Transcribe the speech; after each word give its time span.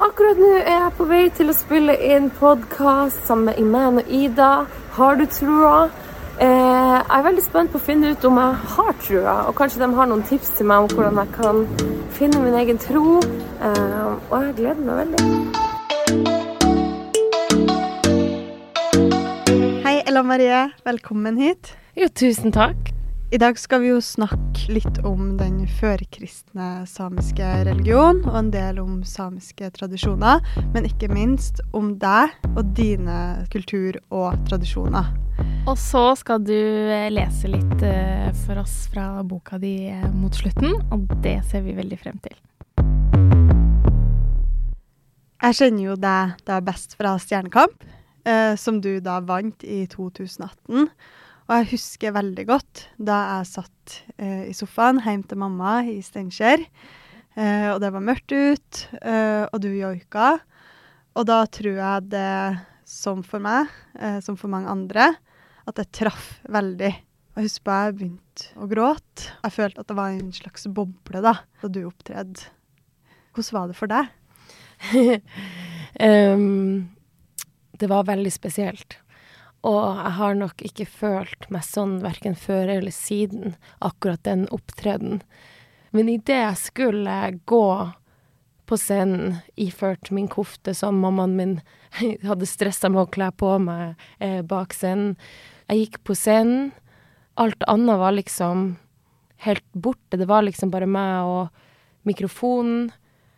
Akkurat 0.00 0.38
nå 0.40 0.48
er 0.56 0.64
jeg 0.64 0.92
på 0.96 1.04
vei 1.10 1.24
til 1.36 1.52
å 1.52 1.52
spille 1.52 1.92
inn 2.00 2.30
podkast 2.38 3.26
sammen 3.28 3.50
med 3.50 3.58
Iman 3.60 3.98
og 4.00 4.06
Ida. 4.08 4.64
Har 4.96 5.18
du 5.20 5.26
trua? 5.28 5.90
Eh, 6.40 6.46
jeg 6.46 7.04
er 7.18 7.26
veldig 7.26 7.44
spent 7.44 7.68
på 7.68 7.76
å 7.76 7.84
finne 7.84 8.14
ut 8.14 8.24
om 8.24 8.38
jeg 8.40 8.54
har 8.74 8.94
trua, 9.02 9.34
og 9.50 9.52
kanskje 9.58 9.82
de 9.82 9.88
har 9.98 10.08
noen 10.08 10.24
tips 10.24 10.54
til 10.56 10.70
meg 10.70 10.86
om 10.86 10.88
hvordan 10.94 11.20
jeg 11.20 11.28
kan 11.34 11.56
finne 12.16 12.40
min 12.46 12.56
egen 12.62 12.80
tro. 12.80 13.20
Eh, 13.20 14.08
og 14.30 14.36
jeg 14.46 14.56
gleder 14.62 14.82
meg 14.86 14.96
veldig. 15.02 15.20
Hei, 19.84 20.00
Ella 20.06 20.24
Marie. 20.24 20.62
Velkommen 20.88 21.36
hit. 21.44 21.76
Jo, 21.92 22.08
tusen 22.08 22.56
takk. 22.56 22.99
I 23.30 23.38
dag 23.38 23.58
skal 23.58 23.84
vi 23.84 23.92
jo 23.92 24.00
snakke 24.02 24.72
litt 24.74 24.96
om 25.06 25.36
den 25.38 25.60
førkristne 25.78 26.80
samiske 26.90 27.46
religion, 27.68 28.24
og 28.26 28.38
en 28.40 28.48
del 28.50 28.80
om 28.82 28.96
samiske 29.06 29.68
tradisjoner, 29.76 30.42
men 30.74 30.88
ikke 30.88 31.06
minst 31.14 31.60
om 31.70 31.92
deg 32.02 32.34
og 32.56 32.72
dine 32.74 33.20
kultur- 33.52 34.00
og 34.10 34.34
tradisjoner. 34.50 35.12
Og 35.70 35.78
så 35.78 36.02
skal 36.18 36.42
du 36.42 36.56
eh, 36.56 37.06
lese 37.14 37.52
litt 37.54 37.86
eh, 37.86 38.26
for 38.42 38.64
oss 38.64 38.74
fra 38.90 39.22
boka 39.22 39.62
di 39.62 39.76
eh, 39.92 40.10
mot 40.10 40.34
slutten, 40.34 40.74
og 40.90 41.06
det 41.22 41.38
ser 41.52 41.62
vi 41.68 41.78
veldig 41.78 42.00
frem 42.02 42.18
til. 42.26 42.34
Jeg 45.38 45.60
kjenner 45.62 45.86
jo 45.92 45.98
deg 46.02 46.34
da 46.50 46.58
best 46.66 46.98
fra 46.98 47.14
Stjernekamp, 47.14 47.86
som 48.60 48.82
du 48.82 48.98
da 49.00 49.22
vant 49.24 49.62
i 49.64 49.86
2018. 49.88 50.90
Og 51.50 51.64
jeg 51.64 51.72
husker 51.72 52.12
veldig 52.14 52.44
godt 52.46 52.84
da 53.02 53.16
jeg 53.34 53.46
satt 53.50 53.94
eh, 54.22 54.44
i 54.46 54.54
sofaen 54.54 55.00
hjemme 55.02 55.26
til 55.26 55.40
mamma 55.42 55.80
i 55.82 55.96
Steinkjer, 55.98 56.62
eh, 56.62 57.66
og 57.72 57.80
det 57.82 57.90
var 57.90 58.04
mørkt 58.06 58.30
ut, 58.30 58.82
eh, 59.02 59.48
og 59.48 59.58
du 59.64 59.66
joika. 59.74 60.36
Og 61.18 61.26
da 61.26 61.40
tror 61.50 61.74
jeg 61.74 62.06
det, 62.12 62.60
som 62.86 63.24
for 63.26 63.42
meg, 63.42 63.66
eh, 63.98 64.20
som 64.22 64.38
for 64.38 64.52
mange 64.52 64.70
andre, 64.70 65.08
at 65.66 65.74
det 65.80 65.88
traff 65.98 66.36
veldig. 66.46 66.92
Jeg 67.34 67.48
husker 67.48 67.66
på 67.66 67.80
jeg 67.80 67.98
begynte 67.98 68.54
å 68.54 68.70
gråte. 68.70 69.34
Jeg 69.42 69.56
følte 69.58 69.82
at 69.82 69.90
det 69.90 69.98
var 69.98 70.14
en 70.14 70.32
slags 70.38 70.70
boble 70.70 71.26
da, 71.26 71.34
da 71.58 71.74
du 71.74 71.82
opptredde. 71.82 72.46
Hvordan 73.34 73.58
var 73.58 73.70
det 73.70 73.78
for 73.82 73.90
deg? 73.90 74.14
um, 75.98 76.90
det 77.82 77.90
var 77.90 78.06
veldig 78.06 78.38
spesielt. 78.38 79.00
Og 79.66 79.80
jeg 80.00 80.12
har 80.16 80.36
nok 80.38 80.62
ikke 80.64 80.86
følt 80.88 81.48
meg 81.52 81.64
sånn 81.66 81.98
verken 82.04 82.36
før 82.38 82.70
eller 82.78 82.94
siden 82.94 83.56
akkurat 83.84 84.22
den 84.24 84.46
opptredenen. 84.54 85.20
Men 85.92 86.08
idet 86.08 86.38
jeg 86.38 86.60
skulle 86.60 87.16
gå 87.50 87.66
på 88.70 88.78
scenen 88.78 89.40
iført 89.58 90.12
min 90.14 90.28
kofte 90.30 90.72
som 90.78 91.00
mammaen 91.02 91.34
min 91.36 91.56
hadde 92.28 92.46
stressa 92.46 92.88
med 92.88 93.02
å 93.02 93.10
kle 93.10 93.32
på 93.34 93.56
meg 93.58 93.98
eh, 94.22 94.40
bak 94.46 94.76
scenen 94.76 95.16
Jeg 95.66 95.82
gikk 95.84 95.98
på 96.06 96.14
scenen. 96.18 96.70
Alt 97.38 97.62
annet 97.70 97.98
var 98.00 98.14
liksom 98.16 98.62
helt 99.44 99.66
borte. 99.72 100.16
Det 100.16 100.26
var 100.26 100.42
liksom 100.42 100.70
bare 100.70 100.88
meg 100.90 101.26
og 101.26 102.08
mikrofonen, 102.08 102.88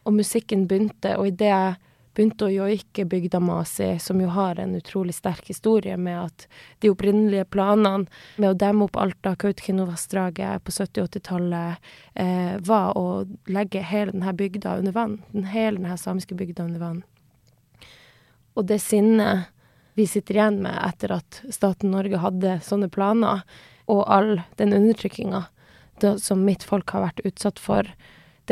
og 0.03 0.17
musikken 0.17 0.65
begynte, 0.67 1.15
og 1.19 1.29
idet 1.29 1.51
jeg 1.51 1.75
begynte 2.15 2.47
å 2.47 2.53
joike 2.53 3.05
bygda 3.09 3.41
Masi, 3.41 3.99
som 4.01 4.21
jo 4.21 4.29
har 4.35 4.61
en 4.61 4.75
utrolig 4.77 5.15
sterk 5.17 5.49
historie 5.49 5.97
med 5.97 6.19
at 6.27 6.47
de 6.85 6.91
opprinnelige 6.93 7.47
planene 7.53 8.05
med 8.37 8.51
å 8.51 8.59
demme 8.59 8.87
opp 8.87 8.99
Alta-Kautokeino-vassdraget 9.01 10.65
på 10.65 10.75
70- 10.75 11.03
og 11.05 11.09
80-tallet 11.09 11.91
eh, 12.15 12.59
var 12.61 12.99
å 12.99 13.25
legge 13.49 13.85
hele 13.87 14.13
denne 14.13 14.37
bygda 14.37 14.77
under 14.83 14.97
vann. 14.97 15.19
Den 15.33 15.49
hele 15.53 15.81
denne 15.81 15.97
samiske 16.01 16.37
bygda 16.37 16.69
under 16.69 16.85
vann. 16.85 17.03
Og 18.53 18.69
det 18.69 18.83
sinnet 18.85 19.49
vi 19.97 20.07
sitter 20.09 20.39
igjen 20.39 20.63
med 20.65 20.77
etter 20.85 21.17
at 21.19 21.43
staten 21.53 21.93
Norge 21.93 22.21
hadde 22.21 22.61
sånne 22.65 22.89
planer, 22.93 23.43
og 23.91 24.05
all 24.09 24.39
den 24.61 24.73
undertrykkinga 24.77 25.47
som 26.19 26.45
mitt 26.47 26.65
folk 26.65 26.91
har 26.95 27.05
vært 27.05 27.25
utsatt 27.29 27.61
for, 27.61 27.89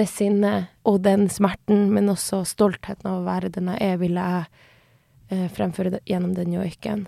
det 0.00 0.08
sinnet 0.08 0.70
og 0.88 1.02
den 1.04 1.28
smerten, 1.32 1.88
men 1.94 2.10
også 2.12 2.42
stoltheten 2.48 3.08
av 3.10 3.20
å 3.20 3.28
være 3.28 3.52
den 3.52 3.70
jeg 3.74 3.92
er, 3.92 4.00
ville 4.00 4.26
jeg 4.32 4.44
eh, 5.30 5.48
fremføre 5.52 6.00
gjennom 6.08 6.34
den 6.36 6.54
joiken. 6.56 7.06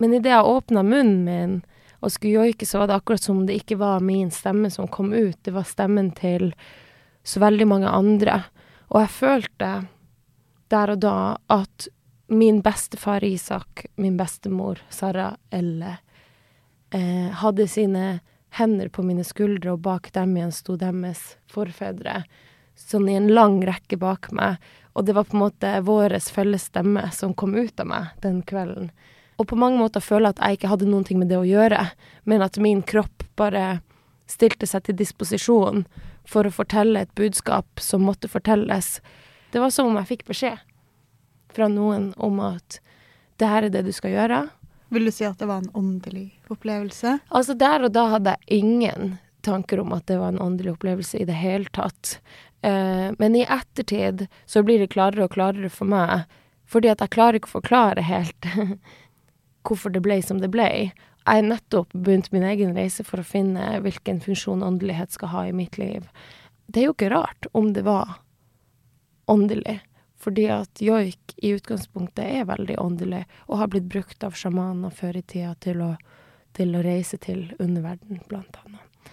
Men 0.00 0.16
idet 0.16 0.32
jeg 0.32 0.52
åpna 0.56 0.84
munnen 0.84 1.24
min 1.26 1.56
og 2.04 2.12
skulle 2.12 2.44
joike, 2.44 2.66
så 2.68 2.82
var 2.82 2.90
det 2.90 2.98
akkurat 2.98 3.24
som 3.24 3.44
det 3.48 3.56
ikke 3.62 3.78
var 3.80 4.04
min 4.04 4.30
stemme 4.30 4.70
som 4.70 4.88
kom 4.88 5.12
ut, 5.14 5.38
det 5.42 5.54
var 5.56 5.64
stemmen 5.68 6.10
til 6.16 6.52
så 7.26 7.40
veldig 7.42 7.66
mange 7.66 7.90
andre. 7.90 8.42
Og 8.92 9.00
jeg 9.02 9.14
følte 9.16 9.70
der 10.70 10.92
og 10.92 11.00
da 11.02 11.16
at 11.52 11.88
min 12.28 12.60
bestefar 12.62 13.24
Isak, 13.24 13.86
min 13.96 14.16
bestemor 14.18 14.80
Sara 14.90 15.32
Elle, 15.50 15.96
eh, 16.90 17.30
hadde 17.42 17.68
sine 17.70 18.06
hender 18.50 18.88
på 18.88 19.02
mine 19.02 19.24
skuldre, 19.24 19.74
og 19.74 19.84
bak 19.84 20.12
dem 20.14 20.36
igjen 20.36 20.54
sto 20.54 20.76
deres 20.80 21.36
forfedre, 21.52 22.22
sånn 22.76 23.08
i 23.08 23.16
en 23.16 23.28
lang 23.32 23.60
rekke 23.66 23.98
bak 24.00 24.30
meg, 24.36 24.60
og 24.96 25.04
det 25.06 25.16
var 25.16 25.28
på 25.28 25.36
en 25.36 25.44
måte 25.44 25.72
vår 25.84 26.16
felles 26.32 26.68
stemme 26.70 27.04
som 27.12 27.34
kom 27.34 27.54
ut 27.56 27.80
av 27.80 27.88
meg 27.90 28.16
den 28.24 28.40
kvelden. 28.46 28.90
Og 29.36 29.48
på 29.50 29.58
mange 29.60 29.80
måter 29.80 30.00
føler 30.00 30.30
jeg 30.30 30.36
at 30.36 30.44
jeg 30.44 30.58
ikke 30.58 30.70
hadde 30.72 30.88
noen 30.88 31.04
ting 31.04 31.18
med 31.20 31.28
det 31.28 31.36
å 31.40 31.48
gjøre, 31.48 31.82
men 32.24 32.44
at 32.44 32.56
min 32.56 32.80
kropp 32.80 33.26
bare 33.36 33.80
stilte 34.26 34.66
seg 34.68 34.86
til 34.86 34.96
disposisjon 34.96 35.84
for 36.26 36.48
å 36.48 36.54
fortelle 36.54 37.04
et 37.04 37.12
budskap 37.18 37.68
som 37.82 38.06
måtte 38.08 38.30
fortelles. 38.32 39.00
Det 39.52 39.60
var 39.62 39.70
som 39.70 39.90
om 39.90 39.98
jeg 40.00 40.10
fikk 40.14 40.24
beskjed 40.32 40.62
fra 41.52 41.68
noen 41.72 42.10
om 42.16 42.40
at 42.44 42.80
det 43.40 43.48
her 43.48 43.68
er 43.68 43.72
det 43.72 43.84
du 43.86 43.92
skal 43.94 44.16
gjøre, 44.16 44.46
vil 44.96 45.08
du 45.08 45.12
si 45.14 45.26
at 45.28 45.38
det 45.38 45.48
var 45.50 45.62
en 45.62 45.72
åndelig 45.76 46.28
opplevelse? 46.52 47.18
Altså, 47.28 47.56
der 47.58 47.86
og 47.86 47.94
da 47.94 48.06
hadde 48.16 48.36
jeg 48.36 48.62
ingen 48.64 49.16
tanker 49.46 49.80
om 49.82 49.94
at 49.94 50.06
det 50.10 50.18
var 50.18 50.34
en 50.34 50.42
åndelig 50.42 50.74
opplevelse 50.74 51.20
i 51.20 51.26
det 51.28 51.36
hele 51.38 51.70
tatt. 51.76 52.16
Uh, 52.66 53.12
men 53.20 53.36
i 53.38 53.44
ettertid 53.44 54.26
så 54.48 54.62
blir 54.66 54.82
det 54.82 54.92
klarere 54.94 55.28
og 55.28 55.34
klarere 55.36 55.70
for 55.70 55.88
meg, 55.90 56.24
fordi 56.66 56.90
at 56.90 57.04
jeg 57.04 57.14
klarer 57.14 57.38
ikke 57.38 57.52
å 57.52 57.58
forklare 57.60 58.06
helt 58.06 58.48
hvorfor 59.66 59.92
det 59.94 60.02
ble 60.02 60.18
som 60.24 60.40
det 60.42 60.50
ble. 60.54 60.70
Jeg 61.26 61.42
har 61.42 61.46
nettopp 61.46 61.94
begynt 61.94 62.30
min 62.34 62.46
egen 62.46 62.74
reise 62.76 63.04
for 63.06 63.22
å 63.22 63.26
finne 63.26 63.80
hvilken 63.82 64.20
funksjon 64.22 64.64
åndelighet 64.66 65.14
skal 65.14 65.32
ha 65.32 65.46
i 65.46 65.54
mitt 65.54 65.78
liv. 65.78 66.06
Det 66.66 66.82
er 66.82 66.88
jo 66.88 66.96
ikke 66.96 67.10
rart 67.12 67.48
om 67.54 67.72
det 67.74 67.82
var 67.86 68.18
åndelig, 69.30 69.80
Fordi 70.26 70.48
at 70.50 70.80
joik 70.82 71.36
i 71.38 71.52
utgangspunktet 71.54 72.24
er 72.26 72.48
veldig 72.48 72.74
åndelig, 72.82 73.22
og 73.46 73.60
har 73.60 73.68
blitt 73.70 73.86
brukt 73.92 74.24
av 74.26 74.34
sjamaner 74.34 74.90
før 74.90 75.20
i 75.20 75.22
tida 75.22 75.52
til 75.62 75.84
å, 75.86 75.92
til 76.58 76.74
å 76.74 76.82
reise 76.82 77.14
til 77.22 77.44
underverden, 77.62 78.18
blant 78.26 78.58
annet. 78.64 79.12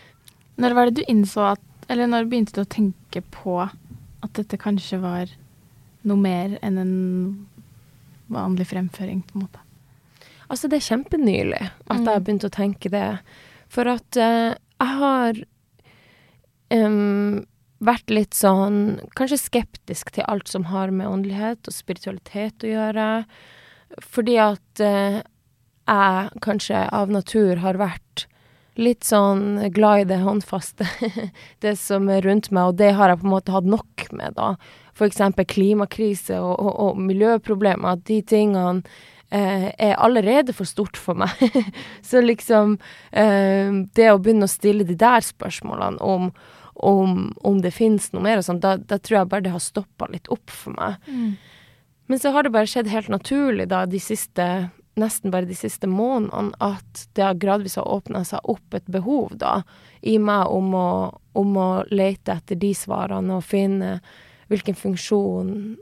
Når 0.57 0.74
var 0.77 0.89
det 0.89 1.01
du 1.01 1.06
innså 1.12 1.45
at 1.54 1.62
Eller 1.92 2.07
når 2.07 2.30
begynte 2.31 2.54
du 2.56 2.62
å 2.63 2.69
tenke 2.71 3.19
på 3.36 3.57
at 3.62 4.33
dette 4.38 4.56
kanskje 4.57 4.98
var 5.04 5.27
noe 6.07 6.15
mer 6.18 6.54
enn 6.63 6.77
en 6.80 6.94
vanlig 8.31 8.69
fremføring, 8.69 9.19
på 9.27 9.36
en 9.36 9.44
måte? 9.44 9.59
Altså, 10.48 10.69
det 10.71 10.77
er 10.80 10.88
kjempenylig 10.88 11.59
at 11.59 11.98
jeg 11.98 12.07
har 12.07 12.19
Mm. 12.21 12.24
begynt 12.24 12.45
å 12.48 12.54
tenke 12.56 12.89
det. 12.89 13.19
For 13.68 13.89
at 13.92 14.16
uh, 14.16 14.56
jeg 14.56 14.98
har 15.01 15.44
em, 16.71 17.45
vært 17.85 18.13
litt 18.13 18.38
sånn 18.38 19.00
kanskje 19.18 19.41
skeptisk 19.41 20.13
til 20.15 20.27
alt 20.30 20.51
som 20.51 20.69
har 20.71 20.94
med 20.94 21.09
åndelighet 21.09 21.69
og 21.69 21.75
spiritualitet 21.75 22.65
å 22.65 22.74
gjøre. 22.74 23.07
Fordi 24.01 24.38
at 24.41 24.83
eh, 24.83 25.21
jeg 25.83 26.44
kanskje 26.44 26.85
av 26.95 27.12
natur 27.12 27.59
har 27.63 27.80
vært 27.81 28.27
litt 28.80 29.06
sånn 29.06 29.69
glad 29.74 30.03
i 30.06 30.09
det 30.09 30.21
håndfaste, 30.24 30.88
det 31.63 31.75
som 31.77 32.09
er 32.09 32.24
rundt 32.25 32.50
meg, 32.51 32.71
og 32.71 32.80
det 32.80 32.94
har 32.97 33.12
jeg 33.12 33.21
på 33.21 33.27
en 33.27 33.35
måte 33.35 33.53
hatt 33.53 33.69
nok 33.69 34.07
med, 34.12 34.38
da. 34.39 34.56
Eksempel 35.03 35.45
klimakrise 35.50 36.38
og, 36.39 36.53
og, 36.57 36.74
og 36.85 37.01
miljøproblemer, 37.01 37.97
at 37.97 38.06
de 38.07 38.21
tingene 38.30 38.85
eh, 39.33 39.69
er 39.74 39.95
allerede 39.97 40.56
for 40.56 40.69
stort 40.69 40.97
for 40.97 41.18
meg. 41.18 41.33
Så 42.07 42.21
liksom 42.24 42.77
eh, 43.12 43.74
Det 43.94 44.09
å 44.12 44.19
begynne 44.21 44.47
å 44.47 44.53
stille 44.53 44.85
de 44.88 44.97
der 44.97 45.25
spørsmålene 45.25 46.01
om, 46.01 46.30
om, 46.83 47.31
om 47.41 47.59
det 47.63 47.74
finnes 47.75 48.12
noe 48.13 48.24
mer 48.25 48.41
og 48.41 48.47
sånn, 48.47 48.62
da, 48.63 48.75
da 48.77 49.00
tror 49.00 49.21
jeg 49.21 49.31
bare 49.31 49.45
det 49.47 49.56
har 49.56 49.63
stoppa 49.63 50.09
litt 50.12 50.30
opp 50.33 50.51
for 50.51 50.75
meg. 50.77 51.00
Men 52.12 52.19
så 52.19 52.33
har 52.35 52.44
det 52.44 52.53
bare 52.53 52.69
skjedd 52.69 52.91
helt 52.91 53.12
naturlig 53.12 53.69
da 53.71 53.85
de 53.89 54.01
siste 54.03 54.47
nesten 55.00 55.31
bare 55.33 55.50
de 55.50 55.56
siste 55.57 55.88
månedene 55.89 56.53
at 56.62 57.07
det 57.18 57.24
har 57.25 57.39
gradvis 57.41 57.80
har 57.80 57.89
åpna 57.89 58.21
seg 58.27 58.45
opp 58.50 58.75
et 58.77 58.85
behov 58.94 59.33
da 59.41 59.62
i 60.06 60.19
meg 60.21 60.51
om 60.53 60.74
å, 60.77 60.89
om 61.33 61.57
å 61.57 61.69
lete 61.89 62.35
etter 62.35 62.59
de 62.62 62.74
svarene 62.77 63.39
og 63.39 63.47
finne 63.47 63.95
hvilken 64.51 64.77
funksjon 64.77 65.77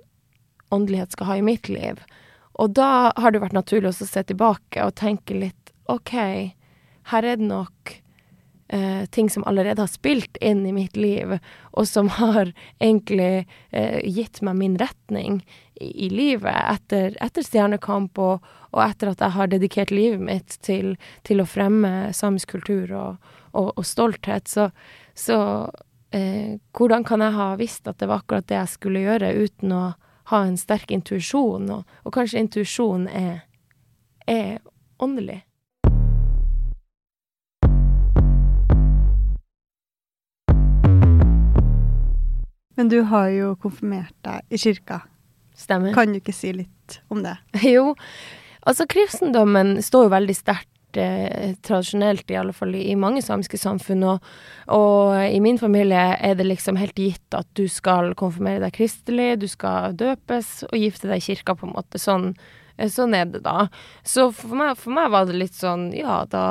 åndelighet 0.71 1.11
skal 1.11 1.27
ha 1.27 1.37
i 1.37 1.43
mitt 1.43 1.67
liv. 1.67 1.99
Og 2.61 2.71
da 2.77 3.11
har 3.17 3.33
det 3.33 3.41
vært 3.43 3.57
naturlig 3.57 3.91
å 3.91 3.95
se 3.97 4.23
tilbake 4.23 4.85
og 4.85 4.95
tenke 4.99 5.35
litt 5.35 5.73
OK, 5.91 6.13
her 7.11 7.27
er 7.27 7.39
det 7.41 7.49
nok 7.49 7.97
eh, 8.71 9.05
ting 9.05 9.29
som 9.29 9.43
allerede 9.43 9.81
har 9.81 9.91
spilt 9.91 10.37
inn 10.41 10.65
i 10.65 10.73
mitt 10.73 10.95
liv, 10.97 11.37
og 11.71 11.87
som 11.87 12.09
har 12.17 12.53
egentlig 12.79 13.47
eh, 13.69 13.99
gitt 14.07 14.41
meg 14.41 14.57
min 14.59 14.77
retning 14.79 15.41
i, 15.75 15.91
i 16.05 16.09
livet 16.09 16.55
etter, 16.55 17.17
etter 17.21 17.45
Stjernekamp, 17.45 18.17
og, 18.19 18.47
og 18.71 18.83
etter 18.85 19.11
at 19.11 19.23
jeg 19.23 19.35
har 19.35 19.51
dedikert 19.51 19.91
livet 19.91 20.23
mitt 20.23 20.57
til, 20.63 20.95
til 21.27 21.43
å 21.43 21.49
fremme 21.49 22.11
samisk 22.15 22.55
kultur 22.55 22.95
og, 22.95 23.31
og, 23.51 23.73
og 23.75 23.85
stolthet. 23.87 24.47
Så, 24.47 24.69
så 25.13 25.37
eh, 26.15 26.55
hvordan 26.77 27.05
kan 27.07 27.23
jeg 27.25 27.37
ha 27.37 27.51
visst 27.59 27.91
at 27.91 27.99
det 27.99 28.07
var 28.11 28.23
akkurat 28.23 28.47
det 28.47 28.59
jeg 28.61 28.75
skulle 28.77 29.03
gjøre, 29.03 29.35
uten 29.35 29.75
å 29.75 29.85
ha 30.31 30.43
en 30.47 30.59
sterk 30.59 30.93
intuisjon, 30.95 31.67
og, 31.81 32.11
kanskje 32.15 32.45
intuisjon 32.45 33.07
er, 33.11 33.41
er 34.31 34.61
åndelig? 35.01 35.41
Men 42.81 42.89
du 42.89 43.03
har 43.05 43.27
jo 43.29 43.51
konfirmert 43.61 44.15
deg 44.25 44.41
i 44.49 44.57
kirka. 44.57 45.03
Stemmer. 45.53 45.93
Kan 45.93 46.15
du 46.15 46.17
ikke 46.17 46.33
si 46.33 46.49
litt 46.49 46.95
om 47.13 47.19
det? 47.21 47.35
Jo, 47.75 47.91
altså 48.65 48.87
kristendommen 48.89 49.75
står 49.85 50.07
jo 50.07 50.11
veldig 50.15 50.33
sterkt 50.33 50.97
eh, 50.97 51.51
tradisjonelt, 51.61 52.25
i 52.33 52.39
alle 52.39 52.55
fall 52.57 52.73
i, 52.79 52.95
mange 52.97 53.21
samiske 53.21 53.59
samfunn. 53.61 54.01
Og, 54.09 54.31
og 54.73 55.13
i 55.27 55.37
min 55.45 55.61
familie 55.61 56.07
er 56.17 56.33
det 56.39 56.47
liksom 56.49 56.81
helt 56.81 56.97
gitt 56.97 57.37
at 57.37 57.45
du 57.53 57.67
skal 57.69 58.15
konfirmere 58.17 58.63
deg 58.65 58.73
kristelig, 58.79 59.35
du 59.43 59.45
skal 59.51 59.93
døpes 59.93 60.49
og 60.71 60.81
gifte 60.81 61.11
deg 61.11 61.21
i 61.21 61.27
kirka, 61.27 61.53
på 61.53 61.69
en 61.69 61.75
måte. 61.77 62.01
Sånn, 62.01 62.31
sånn 62.89 63.13
er 63.17 63.29
det 63.29 63.43
da. 63.45 63.67
Så 64.07 64.29
for 64.33 64.57
meg, 64.57 64.75
for 64.79 64.95
meg 64.95 65.11
var 65.13 65.29
det 65.29 65.37
litt 65.37 65.57
sånn 65.57 65.89
ja, 65.93 66.23
da 66.31 66.43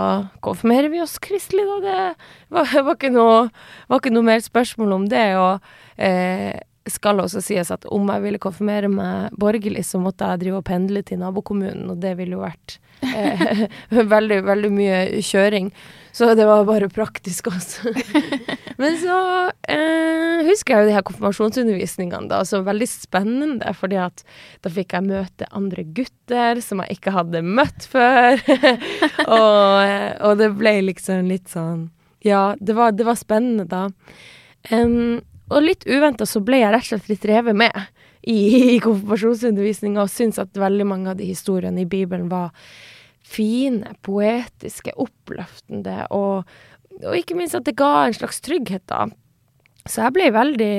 konfirmerer 0.44 0.92
vi 0.92 1.02
oss 1.02 1.18
kristelig, 1.22 1.66
da. 1.66 1.78
Det 1.82 2.54
var, 2.54 2.74
var, 2.86 2.96
ikke, 2.96 3.12
noe, 3.14 3.46
var 3.90 4.02
ikke 4.02 4.14
noe 4.14 4.28
mer 4.30 4.44
spørsmål 4.44 4.98
om 5.00 5.08
det. 5.10 5.26
Og 5.40 5.72
eh, 6.00 6.60
skal 6.90 7.20
også 7.22 7.42
sies 7.44 7.70
at 7.72 7.86
om 7.92 8.08
jeg 8.12 8.24
ville 8.24 8.42
konfirmere 8.42 8.90
meg 8.92 9.34
borgerlig, 9.40 9.84
så 9.86 10.00
måtte 10.02 10.28
jeg 10.30 10.44
drive 10.44 10.60
og 10.60 10.68
pendle 10.68 11.02
til 11.06 11.20
nabokommunen, 11.20 11.90
og 11.92 12.00
det 12.02 12.14
ville 12.18 12.38
jo 12.38 12.44
vært 12.44 12.78
eh, 13.06 13.66
veldig, 14.14 14.40
veldig 14.48 14.72
mye 14.74 15.00
kjøring. 15.24 15.70
Så 16.12 16.34
det 16.34 16.46
var 16.46 16.64
bare 16.68 16.88
praktisk 16.92 17.50
også. 17.50 17.92
Men 18.80 18.96
så 18.98 19.16
eh, 19.68 20.40
husker 20.46 20.74
jeg 20.74 20.82
jo 20.82 20.88
de 20.88 20.96
her 20.96 21.04
konfirmasjonsundervisningene, 21.06 22.30
da, 22.30 22.40
så 22.48 22.62
veldig 22.66 22.88
spennende, 22.88 23.74
fordi 23.76 23.98
at 24.00 24.24
da 24.64 24.72
fikk 24.72 24.96
jeg 24.96 25.08
møte 25.10 25.48
andre 25.56 25.84
gutter 25.84 26.62
som 26.64 26.82
jeg 26.82 26.98
ikke 26.98 27.14
hadde 27.14 27.44
møtt 27.44 27.86
før. 27.92 28.40
og, 29.38 30.26
og 30.26 30.36
det 30.40 30.52
ble 30.58 30.76
liksom 30.90 31.30
litt 31.30 31.50
sånn 31.52 31.88
Ja, 32.26 32.54
det 32.60 32.76
var, 32.76 32.96
det 32.96 33.06
var 33.08 33.20
spennende 33.20 33.68
da. 33.68 33.86
Um, 34.72 35.20
og 35.50 35.64
litt 35.64 35.86
uventa 35.88 36.26
så 36.28 36.42
ble 36.44 36.60
jeg 36.60 36.72
rett 36.72 36.84
og 36.84 36.92
slett 36.92 37.10
litt 37.10 37.26
revet 37.28 37.56
med 37.56 37.74
i, 38.20 38.76
i 38.76 38.78
konfirmasjonsundervisninga, 38.82 40.04
og 40.04 40.12
syntes 40.12 40.40
at 40.42 40.58
veldig 40.60 40.86
mange 40.86 41.12
av 41.12 41.20
de 41.20 41.28
historiene 41.30 41.84
i 41.84 41.88
Bibelen 41.88 42.28
var 42.32 42.52
fine, 43.30 43.94
poetiske, 44.06 44.94
oppløftende, 44.98 46.04
og, 46.14 46.48
og 47.00 47.16
ikke 47.16 47.36
minst 47.38 47.58
at 47.58 47.68
det 47.68 47.78
ga 47.78 48.06
en 48.06 48.16
slags 48.16 48.42
trygghet, 48.44 48.86
da. 48.90 49.06
Så 49.86 50.04
jeg 50.04 50.16
ble 50.16 50.30
veldig 50.34 50.76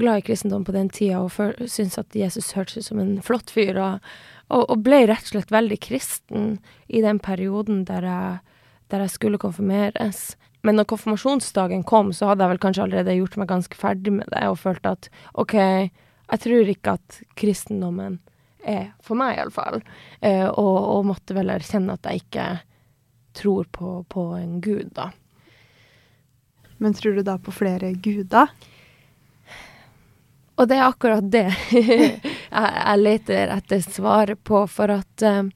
glad 0.00 0.20
i 0.20 0.24
kristendom 0.24 0.64
på 0.64 0.74
den 0.74 0.88
tida, 0.92 1.20
og 1.20 1.34
syntes 1.68 1.98
at 2.00 2.16
Jesus 2.16 2.52
hørtes 2.56 2.80
ut 2.80 2.88
som 2.88 3.00
en 3.02 3.18
flott 3.24 3.52
fyr, 3.52 3.76
og, 3.80 4.06
og, 4.48 4.64
og, 4.64 4.78
ble 4.86 5.02
rett 5.10 5.26
og 5.28 5.34
slett 5.34 5.52
veldig 5.54 5.80
kristen 5.82 6.54
i 6.88 7.02
den 7.04 7.20
perioden 7.22 7.84
der 7.88 8.06
jeg, 8.06 8.38
der 8.92 9.04
jeg 9.04 9.14
skulle 9.16 9.42
konfirmeres. 9.42 10.34
Men 10.66 10.76
når 10.76 10.90
konfirmasjonsdagen 10.92 11.84
kom, 11.88 12.14
så 12.16 12.30
hadde 12.30 12.44
jeg 12.44 12.54
vel 12.54 12.62
kanskje 12.62 12.86
allerede 12.86 13.18
gjort 13.18 13.38
meg 13.40 13.50
ganske 13.52 13.78
ferdig 13.78 14.14
med 14.20 14.28
det, 14.32 14.46
og 14.48 14.60
følte 14.60 14.96
at 14.96 15.10
OK, 15.40 15.56
jeg 16.30 16.44
tror 16.46 16.74
ikke 16.74 16.96
at 16.98 17.22
kristendommen 17.40 18.20
er 18.64 18.90
for 19.04 19.18
meg, 19.18 19.38
iallfall. 19.38 19.80
Eh, 20.20 20.46
og, 20.48 20.76
og 20.96 21.08
måtte 21.12 21.36
vel 21.36 21.52
erkjenne 21.52 21.96
at 21.96 22.08
jeg 22.08 22.24
ikke 22.24 22.48
tror 23.36 23.70
på, 23.72 24.00
på 24.08 24.26
en 24.38 24.60
gud, 24.60 24.90
da. 24.96 25.10
Men 26.80 26.94
tror 26.96 27.18
du 27.18 27.22
da 27.22 27.36
på 27.38 27.52
flere 27.52 27.92
guder? 27.92 28.48
Og 30.60 30.68
det 30.68 30.76
er 30.76 30.86
akkurat 30.86 31.24
det 31.32 31.46
jeg, 31.72 32.20
jeg 32.50 33.00
leter 33.00 33.52
etter 33.54 33.82
svaret 33.84 34.40
på, 34.44 34.64
for 34.68 34.92
at 34.92 35.24
eh, 35.24 35.48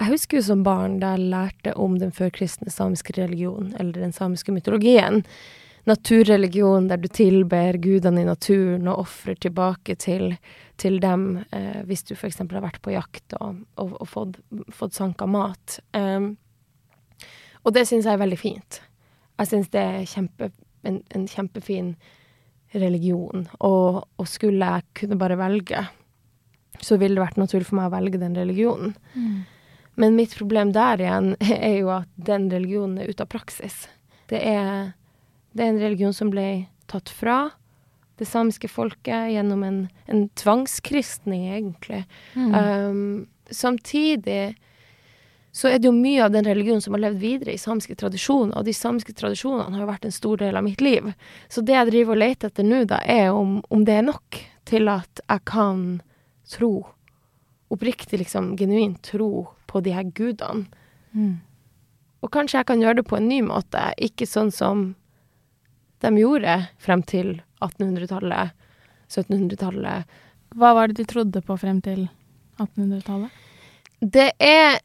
jeg 0.00 0.14
husker 0.14 0.40
jo 0.40 0.46
som 0.46 0.64
barn 0.64 0.98
da 1.00 1.14
jeg 1.14 1.28
lærte 1.32 1.74
om 1.76 1.98
den 2.00 2.12
førkristne 2.16 2.72
samiske 2.72 3.12
religionen, 3.18 3.74
eller 3.76 4.00
den 4.00 4.14
samiske 4.16 4.52
mytologien. 4.52 5.20
Naturreligion 5.88 6.88
der 6.90 7.00
du 7.00 7.08
tilber 7.08 7.78
gudene 7.80 8.22
i 8.22 8.28
naturen 8.28 8.88
og 8.90 9.06
ofrer 9.06 9.38
tilbake 9.40 9.96
til, 10.00 10.34
til 10.80 11.00
dem 11.00 11.40
eh, 11.56 11.80
hvis 11.88 12.04
du 12.08 12.14
f.eks. 12.16 12.42
har 12.42 12.64
vært 12.64 12.82
på 12.84 12.92
jakt 12.92 13.36
og, 13.40 13.62
og, 13.80 13.96
og 14.02 14.08
fått, 14.08 14.40
fått 14.76 14.98
sanka 14.98 15.28
mat. 15.30 15.78
Um, 15.96 16.34
og 17.64 17.76
det 17.76 17.86
syns 17.88 18.08
jeg 18.08 18.16
er 18.16 18.22
veldig 18.22 18.40
fint. 18.40 18.80
Jeg 19.40 19.48
syns 19.52 19.70
det 19.72 19.80
er 19.80 20.08
kjempe, 20.08 20.50
en, 20.84 21.00
en, 21.16 21.24
kjempefin 21.28 21.94
religion. 22.76 23.46
Og, 23.58 24.02
og, 24.04 24.28
skulle 24.28 24.68
jeg 24.74 24.86
kunne 25.00 25.18
bare 25.20 25.38
velge, 25.40 25.86
så 26.80 26.98
ville 27.00 27.18
det 27.18 27.24
vært 27.24 27.40
naturlig 27.40 27.68
for 27.68 27.80
meg 27.80 27.88
å 27.88 27.96
velge 27.96 28.20
den 28.20 28.36
religionen. 28.36 28.94
Mm. 29.14 29.40
Men 30.00 30.16
mitt 30.16 30.36
problem 30.36 30.72
der 30.76 31.02
igjen 31.02 31.34
er 31.56 31.76
jo 31.80 31.92
at 31.96 32.10
den 32.16 32.48
religionen 32.52 33.00
er 33.00 33.10
ute 33.12 33.26
av 33.26 33.32
praksis. 33.32 33.82
Det 34.30 34.40
er, 34.46 34.92
det 35.52 35.64
er 35.64 35.72
en 35.72 35.82
religion 35.82 36.14
som 36.14 36.30
ble 36.32 36.66
tatt 36.90 37.10
fra 37.12 37.50
det 38.20 38.28
samiske 38.28 38.68
folket 38.68 39.30
gjennom 39.32 39.62
en, 39.64 39.78
en 40.06 40.26
tvangskristning, 40.36 41.46
egentlig. 41.54 42.02
Mm. 42.34 42.50
Um, 42.54 43.28
samtidig 43.50 44.54
så 45.52 45.70
er 45.70 45.80
det 45.80 45.88
jo 45.88 45.94
mye 45.96 46.22
av 46.26 46.34
den 46.34 46.44
religionen 46.46 46.82
som 46.84 46.94
har 46.94 47.02
levd 47.06 47.18
videre 47.22 47.54
i 47.54 47.58
samiske 47.58 47.96
tradisjoner, 47.98 48.52
og 48.54 48.66
de 48.68 48.74
samiske 48.76 49.14
tradisjonene 49.18 49.72
har 49.74 49.82
jo 49.82 49.88
vært 49.88 50.06
en 50.06 50.14
stor 50.14 50.38
del 50.42 50.58
av 50.60 50.66
mitt 50.66 50.84
liv. 50.84 51.10
Så 51.48 51.64
det 51.64 51.74
jeg 51.74 51.90
driver 51.90 52.14
og 52.14 52.22
leter 52.22 52.52
etter 52.52 52.68
nå, 52.68 52.84
da, 52.90 53.00
er 53.02 53.32
om, 53.34 53.58
om 53.72 53.86
det 53.88 53.96
er 53.98 54.06
nok 54.06 54.42
til 54.68 54.92
at 54.92 55.24
jeg 55.24 55.44
kan 55.50 55.82
tro, 56.50 56.74
oppriktig 57.72 58.20
liksom 58.20 58.52
genuint 58.60 59.00
tro 59.06 59.48
på 59.70 59.82
de 59.82 59.96
her 59.96 60.06
gudene. 60.14 60.68
Mm. 61.16 61.40
Og 62.20 62.30
kanskje 62.34 62.60
jeg 62.60 62.68
kan 62.68 62.82
gjøre 62.82 63.00
det 63.00 63.08
på 63.08 63.16
en 63.18 63.30
ny 63.30 63.40
måte, 63.48 63.90
ikke 63.96 64.28
sånn 64.28 64.52
som 64.54 64.90
de 66.00 66.12
gjorde 66.16 66.56
frem 66.80 67.02
til 67.06 67.40
1800-tallet. 67.60 68.56
1700-tallet. 69.10 70.18
Hva 70.56 70.72
var 70.74 70.90
det 70.90 71.00
de 71.02 71.08
trodde 71.10 71.42
på 71.44 71.56
frem 71.60 71.80
til 71.84 72.06
1800-tallet? 72.60 73.30
Det 74.00 74.30
er 74.40 74.80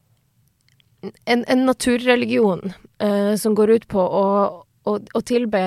en, 1.24 1.44
en 1.46 1.64
naturreligion 1.66 2.72
eh, 2.98 3.34
som 3.40 3.54
går 3.56 3.70
ut 3.76 3.88
på 3.88 4.02
å, 4.02 4.26
å, 4.84 4.96
å 4.98 5.22
tilbe 5.24 5.62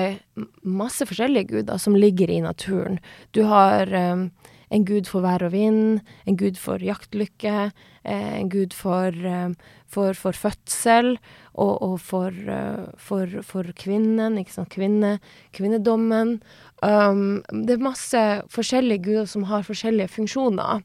masse 0.62 1.06
forskjellige 1.08 1.56
guder 1.56 1.80
som 1.82 1.96
ligger 1.98 2.30
i 2.30 2.40
naturen. 2.44 3.00
Du 3.34 3.42
har 3.50 3.90
eh, 3.90 4.26
en 4.70 4.86
gud 4.86 5.08
for 5.10 5.24
vær 5.26 5.42
og 5.46 5.54
vind, 5.54 6.00
en 6.26 6.38
gud 6.38 6.58
for 6.60 6.82
jaktlykke, 6.84 7.70
eh, 8.04 8.32
en 8.38 8.50
gud 8.52 8.76
for, 8.76 9.10
eh, 9.10 9.50
for, 9.90 10.14
for 10.14 10.36
fødsel 10.36 11.16
og, 11.54 11.82
og 11.82 11.96
for, 12.02 12.30
eh, 12.30 12.86
for, 13.00 13.40
for, 13.46 13.70
kvinnen, 13.78 14.38
ikke 14.40 14.54
sant, 14.54 14.70
Kvinne, 14.72 15.16
kvinnedommen. 15.56 16.38
Um, 16.82 17.42
det 17.50 17.76
er 17.76 17.84
masse 17.84 18.22
forskjellige 18.54 19.04
guder 19.08 19.28
som 19.28 19.48
har 19.50 19.66
forskjellige 19.66 20.12
funksjoner. 20.14 20.84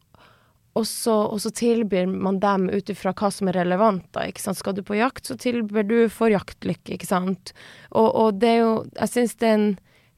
Og 0.76 0.84
så, 0.90 1.14
og 1.32 1.40
så 1.40 1.54
tilbyr 1.56 2.10
man 2.12 2.42
dem 2.44 2.68
ut 2.68 2.90
ifra 2.92 3.14
hva 3.16 3.30
som 3.32 3.48
er 3.48 3.62
relevant. 3.62 4.04
da, 4.12 4.26
ikke 4.28 4.44
sant? 4.44 4.60
Skal 4.60 4.76
du 4.76 4.84
på 4.84 4.98
jakt, 4.98 5.24
så 5.28 5.38
tilbyr 5.40 5.88
du 5.88 5.98
for 6.12 6.34
jaktlykke, 6.34 6.98
ikke 6.98 7.08
sant. 7.08 7.54
Og, 7.94 8.10
og 8.10 8.42
det 8.42 8.58
er 8.58 8.64
jo 8.66 8.74
Jeg 8.98 9.14
syns 9.14 9.38
det 9.40 9.48
er 9.48 9.60
en 9.60 9.70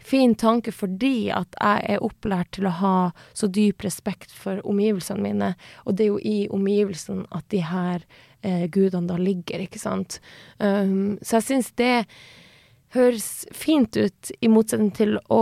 fin 0.07 0.33
tanke 0.39 0.71
fordi 0.71 1.29
at 1.35 1.57
jeg 1.59 1.83
er 1.93 2.03
opplært 2.05 2.53
til 2.55 2.69
å 2.69 2.75
ha 2.79 2.95
så 3.35 3.49
dyp 3.51 3.83
respekt 3.83 4.31
for 4.31 4.61
omgivelsene 4.67 5.23
mine, 5.23 5.49
og 5.85 5.97
det 5.97 6.05
er 6.05 6.13
jo 6.13 6.19
i 6.23 6.37
omgivelsene 6.53 7.27
at 7.35 7.47
de 7.51 7.61
her 7.65 8.05
gudene 8.73 9.09
da 9.09 9.17
ligger, 9.21 9.63
ikke 9.65 9.81
sant. 9.81 10.19
Um, 10.59 11.17
så 11.21 11.39
jeg 11.39 11.47
syns 11.47 11.71
det 11.79 12.05
høres 12.95 13.45
fint 13.51 13.97
ut, 13.99 14.31
i 14.39 14.47
motsetning 14.47 14.93
til 14.95 15.17
å 15.33 15.41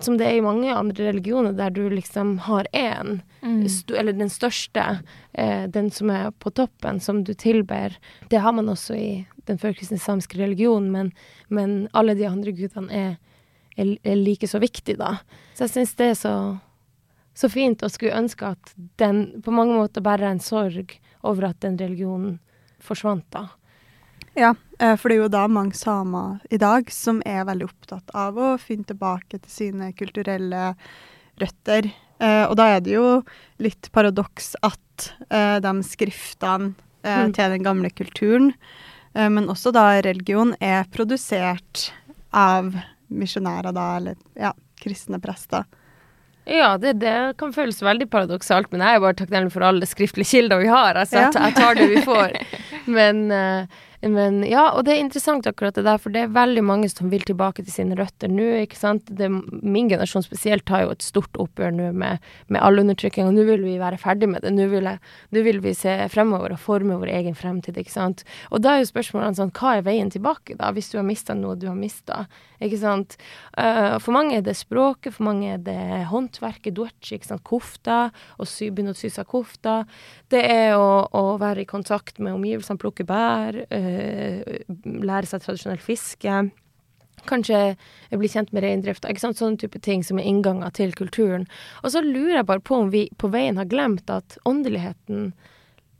Som 0.00 0.16
det 0.16 0.26
er 0.30 0.38
i 0.38 0.44
mange 0.44 0.72
andre 0.72 1.10
religioner, 1.10 1.52
der 1.52 1.70
du 1.70 1.84
liksom 1.92 2.38
har 2.46 2.66
én, 2.72 3.20
mm. 3.42 3.60
eller 3.94 4.16
den 4.16 4.32
største, 4.32 5.02
eh, 5.32 5.66
den 5.68 5.90
som 5.90 6.10
er 6.10 6.32
på 6.32 6.50
toppen, 6.50 7.00
som 7.00 7.22
du 7.24 7.34
tilber. 7.34 7.94
Det 8.30 8.40
har 8.40 8.52
man 8.56 8.72
også 8.72 8.96
i 8.96 9.10
den 9.46 9.60
førkristne 9.60 10.00
samiske 10.00 10.40
religionen, 10.40 10.90
men, 10.90 11.12
men 11.48 11.86
alle 11.92 12.16
de 12.18 12.26
andre 12.26 12.56
gudene 12.56 12.92
er 12.92 13.14
er, 13.76 13.96
er 14.02 14.16
like 14.16 14.48
så 14.48 14.60
viktig, 14.62 14.96
da. 15.00 15.18
Så 15.54 15.66
jeg 15.66 15.74
syns 15.74 15.94
det 15.98 16.10
er 16.12 16.18
så, 16.18 16.34
så 17.36 17.50
fint, 17.52 17.84
og 17.84 17.92
skulle 17.92 18.16
ønske 18.16 18.54
at 18.56 18.72
den 19.00 19.42
på 19.44 19.54
mange 19.54 19.76
måter 19.76 20.04
bare 20.04 20.26
er 20.26 20.36
en 20.36 20.42
sorg 20.42 20.96
over 21.26 21.50
at 21.50 21.60
den 21.64 21.78
religionen 21.80 22.38
forsvant, 22.86 23.26
da. 23.34 23.48
Ja, 24.36 24.54
eh, 24.78 24.96
for 25.00 25.08
det 25.08 25.16
er 25.16 25.22
jo 25.24 25.32
da 25.32 25.46
mange 25.48 25.76
samer 25.76 26.42
i 26.52 26.58
dag 26.60 26.90
som 26.92 27.22
er 27.24 27.46
veldig 27.48 27.70
opptatt 27.70 28.10
av 28.12 28.36
å 28.36 28.48
finne 28.60 28.84
tilbake 28.84 29.38
til 29.38 29.52
sine 29.52 29.92
kulturelle 29.96 30.74
røtter. 31.40 31.88
Eh, 32.20 32.42
og 32.44 32.52
da 32.60 32.68
er 32.74 32.82
det 32.84 32.98
jo 32.98 33.22
litt 33.64 33.88
paradoks 33.96 34.52
at 34.66 35.08
eh, 35.30 35.56
de 35.64 35.72
skriftene 35.88 36.74
mm. 37.00 37.32
til 37.32 37.56
den 37.56 37.64
gamle 37.64 37.92
kulturen, 37.94 38.52
men 39.16 39.46
også 39.48 39.70
da 39.72 39.94
religion, 40.04 40.50
er 40.60 40.82
produsert 40.92 41.86
av 42.36 42.74
misjonærer, 43.08 43.72
da, 43.72 43.84
eller 43.96 44.18
ja, 44.36 44.50
kristne 44.82 45.16
prester. 45.22 45.64
Ja, 46.44 46.78
det, 46.78 46.98
det, 47.00 47.34
kan 47.40 47.54
føles 47.56 47.80
veldig 47.82 48.06
paradoksalt, 48.12 48.68
men 48.70 48.84
jeg 48.84 48.98
er 48.98 49.00
bare 49.02 49.16
takknemlig 49.18 49.50
for 49.50 49.64
alle 49.66 49.88
skriftlige 49.88 50.30
kilder 50.30 50.60
vi 50.62 50.68
har. 50.70 51.00
Altså, 51.00 51.24
ja. 51.24 51.30
jeg 51.32 51.56
tar 51.56 51.80
det 51.80 51.88
vi 51.90 52.02
får. 52.06 52.36
Men, 52.86 53.30
uh, 53.30 53.66
men, 54.12 54.40
ja, 54.46 54.68
og 54.76 54.84
det 54.86 54.94
er 54.94 55.02
interessant 55.02 55.46
akkurat 55.48 55.76
det 55.76 55.84
der, 55.86 56.00
for 56.02 56.14
det 56.14 56.24
er 56.24 56.34
veldig 56.34 56.62
mange 56.66 56.88
som 56.92 57.10
vil 57.12 57.24
tilbake 57.26 57.64
til 57.64 57.72
sine 57.72 57.96
røtter 57.98 58.30
nå, 58.32 58.46
ikke 58.64 58.78
sant. 58.78 59.08
Det, 59.18 59.28
min 59.62 59.90
generasjon 59.90 60.24
spesielt 60.26 60.68
har 60.72 60.84
jo 60.84 60.94
et 60.94 61.06
stort 61.06 61.38
oppgjør 61.40 61.74
nå 61.76 61.90
med, 61.96 62.24
med 62.52 62.62
all 62.62 62.82
undertrykking, 62.82 63.28
og 63.28 63.36
nå 63.36 63.46
vil 63.48 63.64
vi 63.66 63.76
være 63.80 64.00
ferdig 64.02 64.28
med 64.32 64.44
det. 64.44 64.52
Nå 64.56 64.68
vil, 64.72 64.88
jeg, 64.90 65.00
nå 65.34 65.44
vil, 65.46 65.62
vi 65.64 65.74
se 65.76 65.96
fremover 66.12 66.56
og 66.56 66.62
forme 66.62 66.98
vår 67.00 67.14
egen 67.20 67.38
fremtid, 67.38 67.78
ikke 67.80 67.94
sant. 67.94 68.26
Og 68.50 68.62
da 68.64 68.76
er 68.76 68.84
jo 68.84 68.90
spørsmålet 68.92 69.40
sånn, 69.40 69.54
hva 69.56 69.76
er 69.78 69.86
veien 69.86 70.12
tilbake, 70.12 70.58
da, 70.60 70.72
hvis 70.76 70.92
du 70.92 70.98
har 71.00 71.06
mista 71.06 71.36
noe 71.36 71.56
du 71.56 71.68
har 71.70 71.78
mista, 71.78 72.24
ikke 72.62 72.78
sant. 72.80 73.16
Uh, 73.56 73.96
for 74.02 74.14
mange 74.16 74.38
er 74.38 74.44
det 74.44 74.56
språket, 74.56 75.14
for 75.16 75.26
mange 75.28 75.54
er 75.54 75.62
det 75.64 76.06
håndverket, 76.10 76.74
duachi, 76.76 77.16
ikke 77.18 77.30
sant, 77.30 77.44
kofta, 77.46 77.98
og 78.40 78.48
sy, 78.48 78.70
begynne 78.70 78.94
å 78.94 78.98
sy 78.98 79.10
seg 79.12 79.28
kofta. 79.28 79.82
Det 80.32 80.42
er 80.42 80.76
å, 80.76 81.06
å, 81.12 81.24
være 81.40 81.64
i 81.64 81.68
kontakt 81.68 82.20
med 82.22 82.36
omgivelsene, 82.36 82.80
plukke 82.80 83.06
bær. 83.08 83.60
Uh, 83.72 83.95
lære 83.96 85.28
seg 85.30 85.44
tradisjonelt 85.44 85.84
fiske. 85.84 86.36
Kanskje 87.26 87.60
bli 88.12 88.30
kjent 88.30 88.52
med 88.54 88.64
reindrifta. 88.66 89.10
Sånne 89.18 89.58
type 89.60 89.80
ting 89.82 90.04
som 90.06 90.20
er 90.20 90.28
innganger 90.28 90.74
til 90.76 90.94
kulturen. 90.96 91.46
Og 91.82 91.94
så 91.94 92.04
lurer 92.04 92.40
jeg 92.40 92.50
bare 92.50 92.64
på 92.64 92.82
om 92.82 92.92
vi 92.92 93.06
på 93.18 93.30
veien 93.32 93.58
har 93.60 93.70
glemt 93.70 94.10
at 94.12 94.38
åndeligheten 94.46 95.32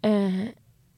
eh, 0.07 0.45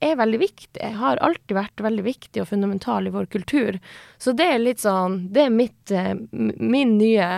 er 0.05 0.19
veldig 0.19 0.43
viktig. 0.43 0.93
Har 1.01 1.23
alltid 1.25 1.57
vært 1.57 1.87
veldig 1.87 2.05
viktig 2.07 2.43
og 2.43 2.51
fundamental 2.51 3.09
i 3.09 3.15
vår 3.15 3.31
kultur. 3.33 3.81
Så 4.19 4.35
det 4.37 4.51
er 4.53 4.63
litt 4.63 4.83
sånn 4.83 5.29
Det 5.35 5.47
er 5.47 5.55
mitt, 5.55 5.91
eh, 5.91 6.15
min 6.33 6.99
nye 6.99 7.31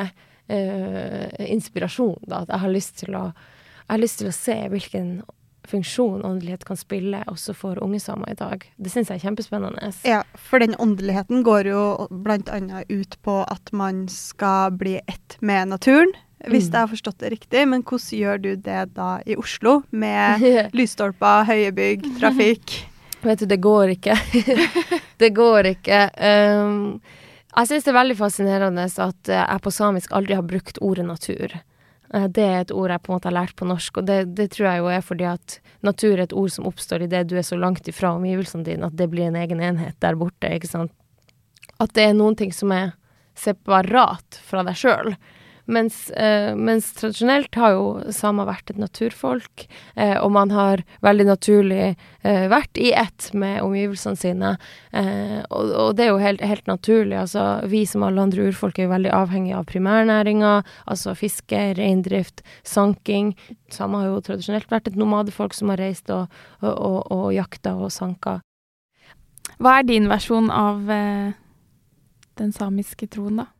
eh, 0.51 1.47
inspirasjon, 1.51 2.19
da. 2.27 2.45
At 2.45 2.55
jeg 2.55 2.65
har 2.65 2.79
lyst 2.79 3.03
til 3.05 3.19
å 3.19 3.31
jeg 3.91 3.97
har 3.97 4.03
lyst 4.05 4.21
til 4.21 4.29
å 4.31 4.35
se 4.37 4.55
hvilken 4.71 5.07
funksjon 5.71 6.25
åndelighet 6.27 6.65
kan 6.69 6.79
spille 6.79 7.23
også 7.31 7.55
for 7.57 7.81
unge 7.85 8.01
samer 8.03 8.33
i 8.33 8.39
dag. 8.39 8.65
Det 8.77 8.93
syns 8.93 9.11
jeg 9.11 9.21
er 9.21 9.27
kjempespennende. 9.29 9.93
Ja, 10.07 10.23
for 10.35 10.63
den 10.63 10.75
åndeligheten 10.79 11.45
går 11.47 11.71
jo 11.71 11.85
bl.a. 12.11 12.83
ut 12.91 13.17
på 13.25 13.37
at 13.45 13.73
man 13.73 14.07
skal 14.13 14.75
bli 14.77 14.99
ett 15.01 15.39
med 15.41 15.73
naturen. 15.75 16.13
Hvis 16.41 16.71
mm. 16.71 16.73
jeg 16.73 16.81
har 16.81 16.89
forstått 16.89 17.19
det 17.21 17.33
riktig, 17.35 17.65
men 17.69 17.83
hvordan 17.85 18.19
gjør 18.19 18.39
du 18.41 18.51
det 18.57 18.85
da 18.97 19.11
i 19.29 19.37
Oslo? 19.37 19.83
Med 19.91 20.45
lysstolper, 20.79 21.45
høye 21.49 21.73
bygg, 21.77 22.07
trafikk? 22.21 22.77
Vet 23.21 23.43
du, 23.43 23.49
det 23.51 23.61
går 23.61 23.97
ikke. 23.99 24.17
det 25.21 25.35
går 25.37 25.75
ikke. 25.75 26.07
Um, 26.17 27.01
jeg 27.51 27.69
syns 27.69 27.85
det 27.85 27.93
er 27.93 27.99
veldig 27.99 28.17
fascinerende 28.17 28.87
at 28.89 29.33
jeg 29.35 29.63
på 29.65 29.73
samisk 29.75 30.15
aldri 30.17 30.39
har 30.39 30.47
brukt 30.47 30.81
ordet 30.81 31.05
natur. 31.05 31.59
Eh, 32.15 32.27
det 32.29 32.45
er 32.45 32.61
et 32.61 32.73
ord 32.75 32.91
jeg 32.91 33.03
på 33.05 33.13
en 33.13 33.17
måte 33.17 33.31
har 33.31 33.37
lært 33.37 33.57
på 33.59 33.69
norsk, 33.69 34.01
og 34.01 34.09
det, 34.09 34.21
det, 34.39 34.51
tror 34.55 34.71
jeg 34.71 34.83
jo 34.83 34.91
er 34.91 35.05
fordi 35.07 35.27
at 35.31 35.59
natur 35.87 36.15
er 36.17 36.25
et 36.27 36.37
ord 36.37 36.55
som 36.55 36.67
oppstår 36.71 37.07
idet 37.07 37.29
du 37.31 37.37
er 37.39 37.47
så 37.47 37.59
langt 37.59 37.89
ifra 37.91 38.15
omgivelsene 38.19 38.67
dine 38.67 38.89
at 38.91 38.97
det 38.99 39.11
blir 39.13 39.29
en 39.29 39.39
egen 39.39 39.63
enhet 39.63 39.99
der 40.03 40.19
borte, 40.19 40.51
ikke 40.51 40.71
sant. 40.71 40.95
At 41.81 41.95
det 41.97 42.09
er 42.09 42.17
noen 42.17 42.37
ting 42.37 42.53
som 42.53 42.73
er 42.75 42.93
separat 43.39 44.41
fra 44.45 44.65
deg 44.67 44.77
sjøl. 44.77 45.15
Mens, 45.71 46.11
eh, 46.11 46.51
mens, 46.57 46.89
tradisjonelt 46.99 47.55
har 47.55 47.77
jo 47.77 48.13
samer 48.15 48.49
vært 48.49 48.73
et 48.73 48.79
naturfolk, 48.81 49.67
eh, 49.95 50.17
og 50.19 50.33
man 50.35 50.51
har 50.51 50.83
veldig 51.05 51.27
naturlig 51.29 51.93
eh, 52.25 52.47
vært 52.51 52.81
i 52.81 52.91
ett 52.97 53.29
med 53.39 53.61
omgivelsene 53.63 54.19
sine. 54.19 54.51
Eh, 54.91 55.39
og, 55.47 55.71
og, 55.71 55.93
det 55.99 56.09
er 56.09 56.11
jo 56.11 56.19
helt, 56.23 56.43
helt, 56.43 56.67
naturlig. 56.67 57.15
Altså, 57.21 57.45
vi 57.71 57.85
som 57.87 58.03
alle 58.07 58.25
andre 58.25 58.49
urfolk 58.51 58.81
er 58.81 58.89
jo 58.89 58.95
veldig 58.97 59.13
avhengige 59.15 59.61
av 59.61 59.69
primærnæringa, 59.71 60.57
altså 60.91 61.15
fiske, 61.19 61.63
reindrift, 61.79 62.43
sanking. 62.67 63.37
Samer 63.71 64.03
har 64.03 64.11
jo 64.11 64.25
tradisjonelt 64.27 64.75
vært 64.75 64.91
et 64.91 64.99
nomadefolk 64.99 65.55
som 65.55 65.71
har 65.71 65.79
reist 65.85 66.11
og, 66.11 66.27
og, 66.67 66.99
og, 67.07 67.31
jakta 67.37 67.77
og 67.79 67.95
sanka. 67.95 68.41
Hva 69.63 69.79
er 69.79 69.87
din 69.87 70.11
versjon 70.11 70.51
av 70.51 70.91
eh, 70.91 71.33
den 72.43 72.55
samiske 72.57 73.07
troen, 73.15 73.45
da? 73.45 73.51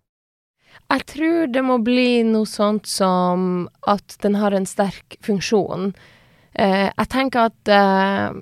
Jeg 0.91 1.07
tror 1.07 1.51
det 1.55 1.63
må 1.63 1.79
bli 1.87 2.23
noe 2.27 2.49
sånt 2.51 2.89
som 2.91 3.69
at 3.89 4.17
den 4.25 4.39
har 4.41 4.55
en 4.57 4.67
sterk 4.67 5.19
funksjon. 5.23 5.93
Eh, 6.59 6.89
jeg 6.89 7.11
tenker 7.13 7.51
at 7.51 7.71
eh, 7.71 8.41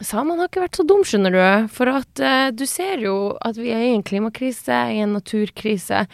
samene 0.00 0.38
har 0.44 0.50
ikke 0.50 0.62
vært 0.64 0.78
så 0.78 0.86
dum, 0.86 1.02
skjønner 1.06 1.34
du. 1.34 1.70
For 1.74 1.90
at 1.90 2.22
eh, 2.22 2.48
du 2.54 2.62
ser 2.70 3.02
jo 3.02 3.16
at 3.42 3.58
vi 3.58 3.72
er 3.74 3.88
i 3.88 3.94
en 3.96 4.06
klimakrise, 4.06 4.78
i 4.94 5.00
en 5.02 5.16
naturkrise. 5.18 6.04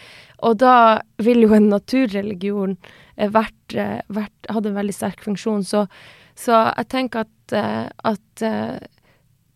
Og 0.45 0.57
da 0.61 1.01
vil 1.23 1.45
jo 1.45 1.53
en 1.57 1.69
naturreligion 1.71 2.77
eh, 3.15 3.29
vært, 3.33 3.77
eh, 3.77 4.01
vært, 4.13 4.49
hadde 4.49 4.73
en 4.73 4.79
veldig 4.81 4.97
sterk 4.97 5.21
funksjon. 5.25 5.65
Så, 5.67 5.85
så 6.37 6.67
jeg 6.71 6.89
tenker 6.93 7.27
at, 7.27 7.57
eh, 7.57 7.85
at 8.13 8.47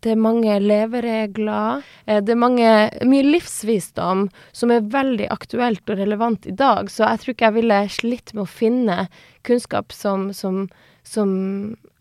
det 0.02 0.16
er 0.16 0.22
mange 0.22 0.56
leveregler. 0.62 1.84
Eh, 2.06 2.22
det 2.26 2.34
er 2.34 2.40
mange, 2.42 2.70
mye 3.08 3.26
livsvisdom 3.28 4.28
som 4.52 4.74
er 4.74 4.88
veldig 4.94 5.28
aktuelt 5.34 5.84
og 5.90 6.00
relevant 6.02 6.48
i 6.50 6.56
dag. 6.58 6.90
Så 6.90 7.06
jeg 7.06 7.22
tror 7.22 7.36
ikke 7.36 7.50
jeg 7.50 7.58
ville 7.60 7.82
slitt 7.94 8.34
med 8.34 8.46
å 8.46 8.50
finne 8.50 8.98
kunnskap 9.48 9.94
som, 9.94 10.32
som, 10.34 10.66
som 11.06 11.30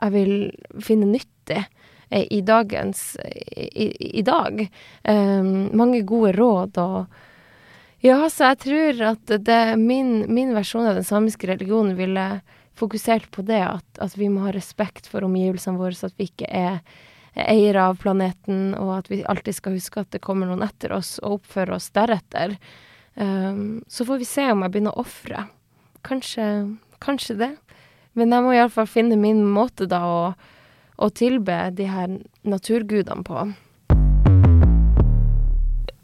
jeg 0.01 0.15
vil 0.17 0.35
finne 0.81 1.11
nyttig 1.13 1.61
eh, 1.61 2.25
i 2.25 2.41
dagens 2.41 3.05
i, 3.21 3.91
i 4.21 4.25
dag. 4.25 4.65
Um, 5.05 5.69
mange 5.77 6.05
gode 6.09 6.37
råd 6.39 6.81
og 6.85 7.21
Ja, 8.01 8.31
så 8.33 8.55
jeg 8.55 8.57
tror 8.63 9.01
at 9.11 9.33
det, 9.45 9.77
min, 9.77 10.23
min 10.33 10.55
versjon 10.57 10.87
av 10.89 10.95
den 10.97 11.05
samiske 11.05 11.51
religionen 11.51 11.99
ville 11.99 12.41
fokusert 12.81 13.27
på 13.35 13.45
det 13.45 13.61
at, 13.61 13.85
at 14.01 14.15
vi 14.17 14.31
må 14.33 14.47
ha 14.47 14.55
respekt 14.57 15.05
for 15.11 15.27
omgivelsene 15.27 15.77
våre, 15.77 15.93
så 15.93 16.09
at 16.09 16.17
vi 16.17 16.31
ikke 16.31 16.49
er 16.49 16.79
eiere 17.35 17.87
av 17.91 18.01
planeten, 18.03 18.75
og 18.79 18.95
at 18.99 19.11
vi 19.11 19.23
alltid 19.29 19.57
skal 19.57 19.77
huske 19.77 20.03
at 20.03 20.11
det 20.15 20.23
kommer 20.25 20.51
noen 20.51 20.65
etter 20.67 20.95
oss, 20.97 21.19
og 21.23 21.41
oppføre 21.41 21.77
oss 21.79 21.91
deretter. 21.95 22.57
Um, 23.15 23.81
så 23.91 24.07
får 24.07 24.23
vi 24.23 24.29
se 24.29 24.47
om 24.53 24.65
jeg 24.65 24.75
begynner 24.75 24.97
å 24.97 25.05
ofre. 25.05 25.45
Kanskje, 26.07 26.47
kanskje 27.03 27.37
det. 27.41 27.51
Men 28.19 28.35
jeg 28.35 28.45
må 28.45 28.55
iallfall 28.57 28.89
finne 28.91 29.19
min 29.21 29.45
måte 29.47 29.87
da 29.91 30.01
å, 30.07 30.23
å 30.99 31.11
tilbe 31.15 31.63
de 31.77 31.87
her 31.91 32.17
naturgudene 32.43 33.27
på. 33.27 33.45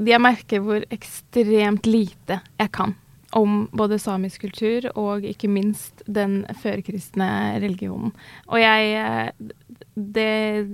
Jeg 0.06 0.20
merker 0.20 0.62
hvor 0.62 0.84
ekstremt 0.92 1.88
lite 1.88 2.42
jeg 2.60 2.72
kan 2.76 2.94
om 3.36 3.66
både 3.76 3.98
samisk 4.00 4.46
kultur 4.46 4.86
og 4.96 5.24
ikke 5.28 5.48
minst 5.52 6.02
den 6.08 6.38
førkristne 6.62 7.26
religionen. 7.60 8.14
Og 8.48 8.60
jeg 8.62 9.32
det, 9.96 10.28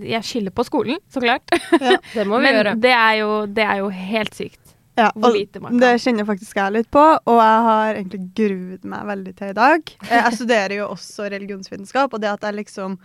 Jeg 0.07 0.23
skiller 0.27 0.55
på 0.55 0.65
skolen, 0.67 0.99
så 1.11 1.23
klart. 1.23 1.43
Ja, 1.81 1.97
det 2.15 2.27
må 2.27 2.39
vi 2.39 2.45
Men 2.49 2.59
gjøre. 2.61 2.75
det 2.83 2.93
er, 2.95 3.13
jo, 3.23 3.31
det 3.47 3.65
er 3.67 3.81
jo 3.83 3.89
helt 3.95 4.35
sykt. 4.39 4.59
Ja, 4.99 5.07
og 5.17 5.33
kan. 5.33 5.79
det 5.81 5.91
kjenner 6.05 6.27
faktisk 6.29 6.59
jeg 6.61 6.73
litt 6.75 6.89
på, 6.93 7.01
og 7.01 7.39
jeg 7.41 7.61
har 7.67 7.95
egentlig 7.97 8.19
gruet 8.37 8.83
meg 8.93 9.07
veldig 9.09 9.33
til 9.39 9.49
i 9.55 9.57
dag. 9.57 9.93
Eh, 10.05 10.19
Jeg 10.19 10.37
studerer 10.37 10.75
jo 10.83 10.89
også 10.93 11.31
religionsvitenskap, 11.33 12.13
og 12.13 12.21
det 12.21 12.29
at 12.29 12.45
jeg 12.45 12.59
liksom 12.61 12.99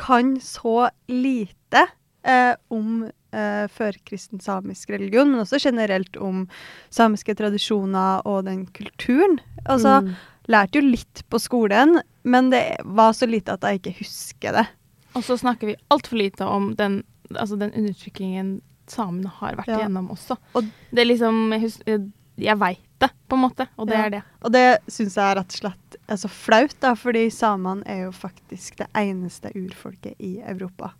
kan 0.00 0.34
så 0.44 0.90
lite 1.08 1.86
eh, 2.28 2.52
om 2.70 3.06
eh, 3.32 3.66
førkristen 3.68 4.40
samisk 4.40 4.90
religion, 4.90 5.30
men 5.30 5.40
også 5.40 5.60
generelt 5.62 6.16
om 6.16 6.48
samiske 6.90 7.34
tradisjoner 7.38 8.22
og 8.26 8.44
den 8.44 8.66
kulturen. 8.66 9.38
Altså, 9.66 10.00
Mm. 10.02 10.14
lærte 10.48 10.80
jo 10.80 10.80
litt 10.90 11.22
på 11.30 11.38
skolen, 11.40 12.00
men 12.24 12.50
det 12.50 12.76
var 12.84 13.12
så 13.12 13.26
lite 13.28 13.52
at 13.52 13.60
jeg 13.62 13.80
ikke 13.80 13.98
husker 13.98 14.52
det. 14.52 14.66
Og 15.14 15.22
så 15.22 15.36
snakker 15.38 15.66
vi 15.66 15.76
altfor 15.90 16.16
lite 16.18 16.42
om 16.46 16.74
den, 16.76 17.02
altså 17.34 17.58
den 17.58 17.72
undertrykkingen 17.72 18.60
samene 18.86 19.28
har 19.28 19.54
vært 19.56 19.68
Ja. 19.68 19.78
igjennom 19.78 20.10
også. 20.10 20.36
Og- 20.54 20.64
det 20.92 20.98
er 20.98 21.04
liksom 21.14 21.52
Jeg, 21.86 22.10
jeg 22.36 22.58
veit 22.58 22.78
det, 23.00 23.10
på 23.28 23.34
en 23.36 23.42
måte, 23.50 23.68
og 23.78 23.86
det 23.88 23.94
Ja. 23.96 24.04
er 24.06 24.10
det. 24.10 24.22
Og 24.42 24.52
det 24.52 24.78
syns 24.88 25.14
jeg 25.14 25.36
rett 25.36 25.38
og 25.38 25.72
slett 25.72 25.96
er 26.08 26.16
så 26.16 26.28
flaut, 26.28 26.74
da, 26.80 26.94
fordi 26.94 27.28
samene 27.30 27.82
er 27.86 28.04
jo 28.04 28.10
faktisk 28.10 28.76
det 28.76 28.86
eneste 28.94 29.52
urfolket 29.54 30.14
i 30.18 30.40
Europa. 30.46 30.92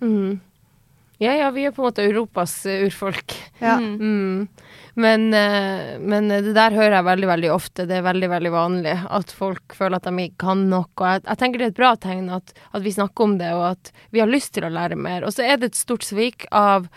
Mm. 0.00 0.40
Ja, 1.24 1.34
ja, 1.38 1.50
vi 1.54 1.64
er 1.64 1.72
på 1.72 1.82
en 1.82 1.88
måte 1.88 2.04
Europas 2.04 2.58
eh, 2.68 2.84
urfolk. 2.86 3.36
Ja. 3.62 3.78
Mm. 3.80 4.48
Men, 5.00 5.26
eh, 5.34 5.96
men 5.98 6.28
det 6.30 6.52
der 6.54 6.76
hører 6.76 6.98
jeg 6.98 7.08
veldig, 7.08 7.28
veldig 7.30 7.50
ofte. 7.54 7.86
Det 7.90 7.98
er 7.98 8.06
veldig, 8.06 8.30
veldig 8.30 8.52
vanlig 8.54 8.94
at 9.08 9.32
folk 9.34 9.74
føler 9.74 9.98
at 9.98 10.06
de 10.06 10.28
ikke 10.28 10.44
kan 10.44 10.66
nok. 10.70 10.92
Og 11.00 11.08
jeg, 11.08 11.24
jeg 11.30 11.40
tenker 11.40 11.62
det 11.62 11.66
er 11.66 11.74
et 11.74 11.80
bra 11.80 11.94
tegn 11.98 12.30
at, 12.36 12.54
at 12.70 12.84
vi 12.84 12.94
snakker 12.94 13.26
om 13.26 13.36
det, 13.40 13.50
og 13.56 13.66
at 13.72 13.92
vi 14.14 14.22
har 14.22 14.30
lyst 14.30 14.54
til 14.54 14.68
å 14.68 14.72
lære 14.74 15.00
mer. 15.00 15.26
Og 15.26 15.34
så 15.34 15.46
er 15.46 15.58
det 15.58 15.72
et 15.72 15.80
stort 15.80 16.06
svik 16.06 16.46
av 16.54 16.90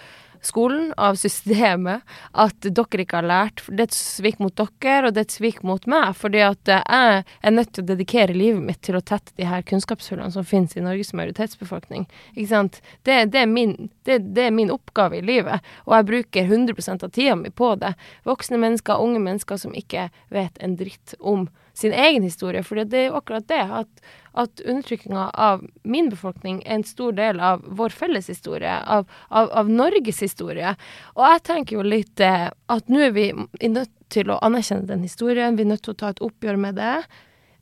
skolen, 0.46 0.92
av 0.98 1.18
systemet, 1.20 2.06
at 2.32 2.68
dere 2.68 3.04
ikke 3.04 3.20
har 3.20 3.28
lært. 3.28 3.64
Det 3.68 3.86
er 3.86 3.90
et 3.90 3.98
svik 3.98 4.40
mot 4.44 4.54
dere, 4.58 5.08
og 5.08 5.16
det 5.16 5.24
er 5.24 5.28
et 5.28 5.36
svik 5.38 5.62
mot 5.68 5.88
meg. 5.90 6.14
Fordi 6.18 6.44
at 6.46 6.72
eh, 6.74 6.84
jeg 6.88 7.24
er 7.50 7.56
nødt 7.56 7.74
til 7.76 7.86
å 7.86 7.90
dedikere 7.92 8.38
livet 8.38 8.64
mitt 8.64 8.82
til 8.86 9.00
å 9.00 9.04
tette 9.04 9.36
de 9.38 9.48
her 9.50 9.66
kunnskapshullene 9.68 10.34
som 10.34 10.48
finnes 10.48 10.78
i 10.78 10.86
Norges 10.86 11.14
majoritetsbefolkning. 11.18 12.08
Ikke 12.36 12.52
sant? 12.52 12.82
Det, 13.08 13.20
det, 13.34 13.44
er 13.44 13.52
min, 13.52 13.92
det, 14.08 14.20
det 14.38 14.48
er 14.48 14.56
min 14.56 14.74
oppgave 14.74 15.20
i 15.20 15.26
livet, 15.26 15.64
og 15.86 15.98
jeg 15.98 16.10
bruker 16.12 16.52
100% 16.52 17.06
av 17.08 17.14
tida 17.14 17.38
mi 17.40 17.54
på 17.54 17.74
det. 17.82 17.94
Voksne 18.28 18.60
mennesker, 18.62 19.02
unge 19.04 19.22
mennesker 19.24 19.62
som 19.62 19.76
ikke 19.78 20.10
vet 20.34 20.60
en 20.64 20.78
dritt 20.80 21.18
om 21.20 21.48
sin 21.78 21.94
egen 21.94 22.24
historie. 22.26 22.64
For 22.66 22.80
det 22.82 22.98
er 22.98 23.06
jo 23.10 23.20
akkurat 23.20 23.46
det, 23.50 23.62
at, 23.62 24.08
at 24.34 24.64
undertrykkinga 24.66 25.28
av 25.34 25.66
min 25.84 26.10
befolkning 26.10 26.64
er 26.66 26.80
en 26.80 26.88
stor 26.88 27.14
del 27.18 27.42
av 27.44 27.62
vår 27.68 27.94
felles 27.94 28.30
historie, 28.32 28.74
av, 28.82 29.06
av, 29.30 29.52
av 29.52 29.70
Norges 29.70 30.24
historie. 30.26 30.74
Og 31.16 31.24
jeg 31.28 31.44
tenker 31.52 31.78
jo 31.78 31.86
litt 31.86 32.24
eh, 32.24 32.50
at 32.50 32.90
nå 32.90 33.04
er 33.10 33.14
vi 33.14 33.30
nødt 33.70 33.94
til 34.14 34.32
å 34.32 34.40
anerkjenne 34.46 34.90
den 34.90 35.06
historien, 35.06 35.58
vi 35.58 35.66
er 35.68 35.74
nødt 35.74 35.86
til 35.86 35.94
å 35.94 36.02
ta 36.02 36.12
et 36.14 36.24
oppgjør 36.24 36.58
med 36.64 36.80
det. 36.80 36.96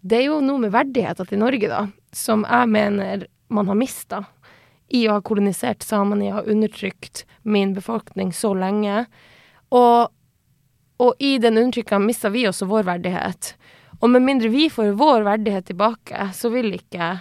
Det 0.06 0.22
er 0.22 0.28
jo 0.30 0.42
noe 0.46 0.62
med 0.64 0.72
verdigheter 0.76 1.28
til 1.28 1.42
Norge, 1.42 1.68
da, 1.72 1.86
som 2.16 2.46
jeg 2.48 2.72
mener 2.72 3.28
man 3.52 3.68
har 3.72 3.80
mista 3.80 4.24
i 4.94 5.08
å 5.10 5.18
ha 5.18 5.24
kolonisert 5.26 5.84
samene, 5.84 6.28
i 6.28 6.32
å 6.32 6.40
ha 6.40 6.46
undertrykt 6.48 7.26
min 7.44 7.74
befolkning 7.76 8.32
så 8.34 8.54
lenge. 8.56 9.08
Og, 9.76 10.12
og 11.02 11.20
i 11.20 11.36
den 11.42 11.58
undertrykkinga 11.58 12.04
mista 12.06 12.32
vi 12.32 12.46
også 12.48 12.70
vår 12.70 12.86
verdighet. 12.94 13.56
Og 14.06 14.12
med 14.14 14.22
mindre 14.22 14.52
vi 14.54 14.68
får 14.70 14.92
vår 15.00 15.24
verdighet 15.26 15.66
tilbake, 15.72 16.28
så 16.38 16.52
vil 16.54 16.76
ikke 16.78 17.16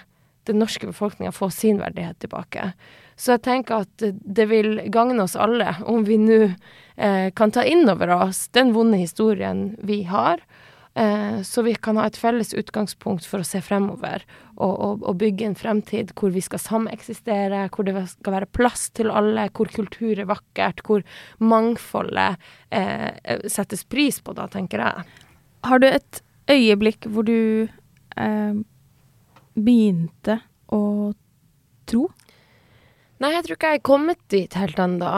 den 0.45 0.59
norske 0.61 0.85
befolkninga 0.91 1.33
få 1.33 1.49
sin 1.51 1.79
verdighet 1.81 2.19
tilbake. 2.21 2.75
Så 3.17 3.33
jeg 3.33 3.45
tenker 3.47 3.87
at 3.87 4.05
det 4.13 4.45
vil 4.51 4.83
gagne 4.93 5.25
oss 5.25 5.33
alle 5.41 5.79
om 5.89 6.03
vi 6.05 6.19
nå 6.21 6.41
eh, 6.45 7.31
kan 7.33 7.55
ta 7.55 7.65
inn 7.65 7.89
over 7.89 8.13
oss 8.19 8.49
den 8.53 8.75
vonde 8.75 8.99
historien 9.01 9.71
vi 9.81 10.03
har, 10.11 10.43
eh, 10.93 11.41
så 11.47 11.65
vi 11.65 11.73
kan 11.81 11.97
ha 11.97 12.05
et 12.11 12.19
felles 12.21 12.53
utgangspunkt 12.53 13.25
for 13.31 13.41
å 13.41 13.49
se 13.49 13.63
fremover 13.65 14.27
og, 14.59 14.75
og, 14.75 15.07
og 15.09 15.17
bygge 15.23 15.49
en 15.49 15.57
fremtid 15.57 16.13
hvor 16.19 16.35
vi 16.37 16.45
skal 16.45 16.61
sameksistere, 16.61 17.65
hvor 17.73 17.89
det 17.89 18.05
skal 18.13 18.41
være 18.41 18.51
plass 18.53 18.91
til 18.99 19.15
alle, 19.15 19.47
hvor 19.57 19.73
kultur 19.73 20.19
er 20.19 20.29
vakkert, 20.29 20.85
hvor 20.85 21.07
mangfoldet 21.41 22.37
eh, 22.69 23.41
settes 23.49 23.89
pris 23.89 24.21
på, 24.21 24.37
da, 24.37 24.51
tenker 24.53 24.85
jeg. 24.85 25.09
Har 25.65 25.81
du 25.81 25.89
et 25.89 26.21
øyeblikk 26.51 27.09
hvor 27.11 27.27
du 27.27 27.69
eh, 28.17 28.55
begynte 29.55 30.39
å 30.73 30.83
tro? 31.89 32.09
Nei, 33.23 33.31
jeg 33.37 33.47
tror 33.47 33.57
ikke 33.57 33.73
jeg 33.73 33.81
er 33.81 33.89
kommet 33.89 34.23
dit 34.33 34.57
helt 34.59 34.81
ennå. 34.83 35.11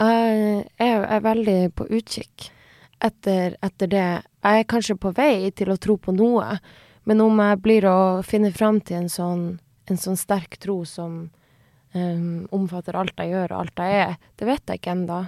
Jeg 0.00 0.64
er, 0.80 1.20
veldig 1.22 1.58
på 1.76 1.86
utkikk 1.90 2.48
etter, 3.04 3.58
etter 3.62 3.90
det. 3.90 4.06
Jeg 4.44 4.62
er 4.62 4.70
kanskje 4.70 4.96
på 4.98 5.12
vei 5.14 5.50
til 5.54 5.72
å 5.74 5.78
tro 5.78 5.98
på 6.00 6.14
noe, 6.14 6.58
men 7.04 7.20
om 7.20 7.42
jeg 7.42 7.60
blir 7.62 7.86
å 7.90 7.98
finne 8.26 8.52
fram 8.54 8.80
til 8.80 9.02
en 9.02 9.10
sånn, 9.12 9.44
en 9.90 10.00
sånn 10.00 10.16
sterk 10.18 10.56
tro 10.62 10.80
som 10.88 11.26
um, 11.94 12.46
omfatter 12.54 12.96
alt 12.96 13.18
jeg 13.20 13.34
gjør 13.34 13.52
og 13.52 13.64
alt 13.64 13.82
jeg 13.84 14.00
er, 14.06 14.14
det 14.38 14.48
vet 14.48 14.70
jeg 14.70 14.80
ikke 14.80 14.94
ennå. 14.94 15.20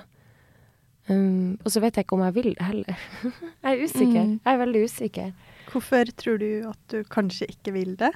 Um, 1.06 1.56
og 1.62 1.70
så 1.70 1.80
vet 1.84 1.96
jeg 1.96 2.06
ikke 2.06 2.16
om 2.16 2.24
jeg 2.26 2.34
vil 2.34 2.52
det 2.56 2.66
heller. 2.66 3.02
jeg 3.62 3.72
er 3.72 3.82
usikker. 3.82 4.22
Mm. 4.22 4.38
Jeg 4.42 4.52
er 4.52 4.62
veldig 4.62 4.84
usikker. 4.90 5.34
Hvorfor 5.70 6.14
tror 6.18 6.38
du 6.42 6.48
at 6.66 6.80
du 6.90 7.02
kanskje 7.10 7.50
ikke 7.52 7.74
vil 7.76 7.94
det? 8.00 8.12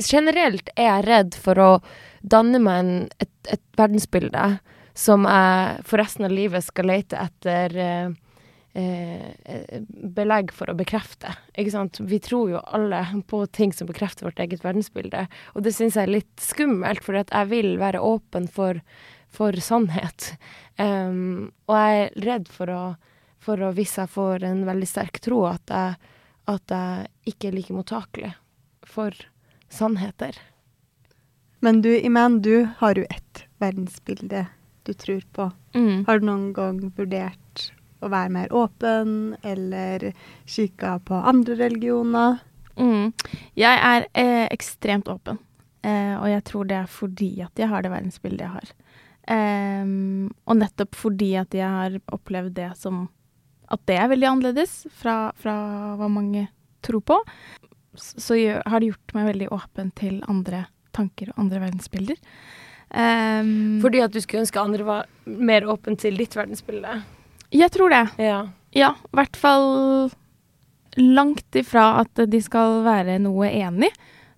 generelt 0.00 0.70
er 0.74 0.88
jeg 0.88 1.06
redd 1.06 1.38
for 1.38 1.60
å 1.60 1.70
danne 2.22 2.60
meg 2.62 2.80
en, 2.82 2.92
et, 3.22 3.32
et 3.52 3.64
verdensbilde 3.78 4.58
som 4.94 5.26
jeg 5.26 5.86
for 5.88 6.02
resten 6.02 6.26
av 6.26 6.34
livet 6.34 6.64
skal 6.64 6.88
lete 6.90 7.18
etter 7.18 7.74
eh, 7.82 8.12
eh, 8.78 9.80
belegg 10.14 10.52
for 10.54 10.70
å 10.70 10.76
bekrefte. 10.78 11.32
Ikke 11.58 11.74
sant? 11.74 11.98
Vi 11.98 12.20
tror 12.22 12.52
jo 12.52 12.62
alle 12.62 13.02
på 13.30 13.42
ting 13.50 13.74
som 13.74 13.90
bekrefter 13.90 14.28
vårt 14.28 14.38
eget 14.42 14.62
verdensbilde. 14.64 15.26
Og 15.54 15.66
det 15.66 15.74
syns 15.74 15.98
jeg 15.98 16.06
er 16.06 16.16
litt 16.20 16.42
skummelt, 16.42 17.02
for 17.02 17.18
jeg 17.18 17.50
vil 17.50 17.74
være 17.82 18.02
åpen 18.02 18.46
for, 18.50 18.78
for 19.34 19.56
sannhet. 19.62 20.32
Um, 20.78 21.52
og 21.66 21.76
jeg 21.78 22.00
er 22.00 22.16
redd 22.28 22.48
for 22.52 22.70
å, 22.72 22.80
for 23.42 23.60
å, 23.62 23.72
hvis 23.76 23.96
jeg 23.98 24.12
får 24.14 24.46
en 24.46 24.64
veldig 24.68 24.88
sterk 24.88 25.20
tro, 25.24 25.44
at 25.50 25.74
jeg, 25.74 26.12
at 26.50 26.74
jeg 26.74 27.34
ikke 27.34 27.50
er 27.50 27.56
like 27.58 27.76
mottakelig 27.76 28.34
for 28.86 29.16
sannheter. 29.72 30.38
Men 31.64 31.80
du, 31.82 31.90
Iman, 31.98 32.42
du 32.44 32.68
har 32.78 32.98
jo 32.98 33.06
ett 33.08 33.46
verdensbilde 33.62 34.46
du 34.84 34.92
tror 34.92 35.22
på. 35.32 35.50
Mm. 35.74 36.04
Har 36.06 36.18
du 36.20 36.26
noen 36.28 36.50
gang 36.52 36.80
vurdert 36.96 37.70
å 38.04 38.10
være 38.12 38.32
mer 38.34 38.52
åpen, 38.52 39.36
eller 39.42 40.10
kikka 40.44 40.98
på 41.08 41.22
andre 41.24 41.56
religioner? 41.62 42.42
Mm. 42.76 43.14
Jeg 43.56 43.80
er 43.80 44.06
eh, 44.12 44.44
ekstremt 44.52 45.08
åpen, 45.08 45.38
eh, 45.86 46.12
og 46.18 46.28
jeg 46.28 46.44
tror 46.50 46.68
det 46.68 46.78
er 46.82 46.90
fordi 46.90 47.30
at 47.46 47.62
jeg 47.62 47.70
har 47.72 47.86
det 47.86 47.94
verdensbildet 47.94 48.44
jeg 48.44 48.54
har. 48.58 48.74
Em, 49.30 50.28
og 50.44 50.58
nettopp 50.60 50.96
fordi 51.00 51.30
at 51.40 51.54
jeg 51.56 51.64
har 51.64 51.94
opplevd 52.12 52.58
det 52.58 52.66
som 52.76 53.06
At 53.72 53.80
det 53.88 53.96
er 53.96 54.10
veldig 54.10 54.26
annerledes 54.28 54.82
fra, 54.92 55.32
fra 55.40 55.54
hva 55.96 56.08
mange 56.12 56.42
tror 56.84 57.00
på, 57.00 57.16
så, 57.96 58.20
så 58.20 58.36
har 58.36 58.82
det 58.82 58.90
gjort 58.90 59.14
meg 59.16 59.30
veldig 59.30 59.48
åpen 59.56 59.88
til 59.96 60.18
andre 60.28 60.66
tanker 60.92 61.30
og 61.32 61.40
andre 61.46 61.62
verdensbilder. 61.62 62.20
Um, 62.94 63.80
Fordi 63.82 64.02
at 64.04 64.12
du 64.12 64.20
skulle 64.20 64.44
ønske 64.44 64.60
andre 64.60 64.84
var 64.86 65.08
mer 65.24 65.64
åpne 65.72 65.96
til 65.98 66.20
ditt 66.20 66.36
verdensbilde. 66.36 67.00
jeg 67.50 67.72
tror 67.72 67.90
det. 67.90 68.04
Ja. 68.20 68.42
Ja, 68.76 68.92
i 69.00 69.16
hvert 69.16 69.40
fall 69.40 70.10
langt 71.00 71.56
ifra 71.56 72.02
at 72.04 72.20
de 72.30 72.40
skal 72.42 72.82
være 72.84 73.16
noe 73.22 73.48
enig, 73.48 73.90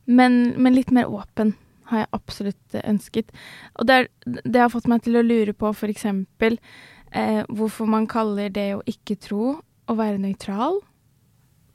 men, 0.06 0.54
men 0.56 0.76
litt 0.76 0.94
mer 0.94 1.10
åpen 1.10 1.56
har 1.90 1.98
jeg 2.02 2.08
absolutt 2.12 2.76
ønsket. 2.84 3.30
Og 3.78 3.86
det, 3.88 3.94
er, 3.94 4.08
det 4.44 4.60
har 4.60 4.72
fått 4.72 4.88
meg 4.90 5.02
til 5.04 5.16
å 5.18 5.24
lure 5.26 5.52
på 5.56 5.70
f.eks. 5.74 6.04
Eh, 6.06 7.42
hvorfor 7.48 7.86
man 7.88 8.06
kaller 8.10 8.50
det 8.52 8.68
å 8.76 8.82
ikke 8.90 9.16
tro 9.22 9.56
å 9.88 9.96
være 9.98 10.18
nøytral, 10.22 10.82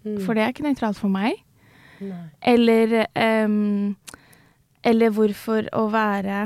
Mm. 0.01 0.15
for 0.25 0.33
det 0.33 0.41
er 0.41 0.49
ikke 0.49 0.63
nøytralt 0.65 0.97
for 0.97 1.13
meg. 1.13 1.43
Nei. 2.01 2.23
Eller, 2.41 3.05
eh, 3.13 3.47
eller 4.83 5.11
hvorfor 5.13 5.67
å 5.77 5.83
være 5.93 6.39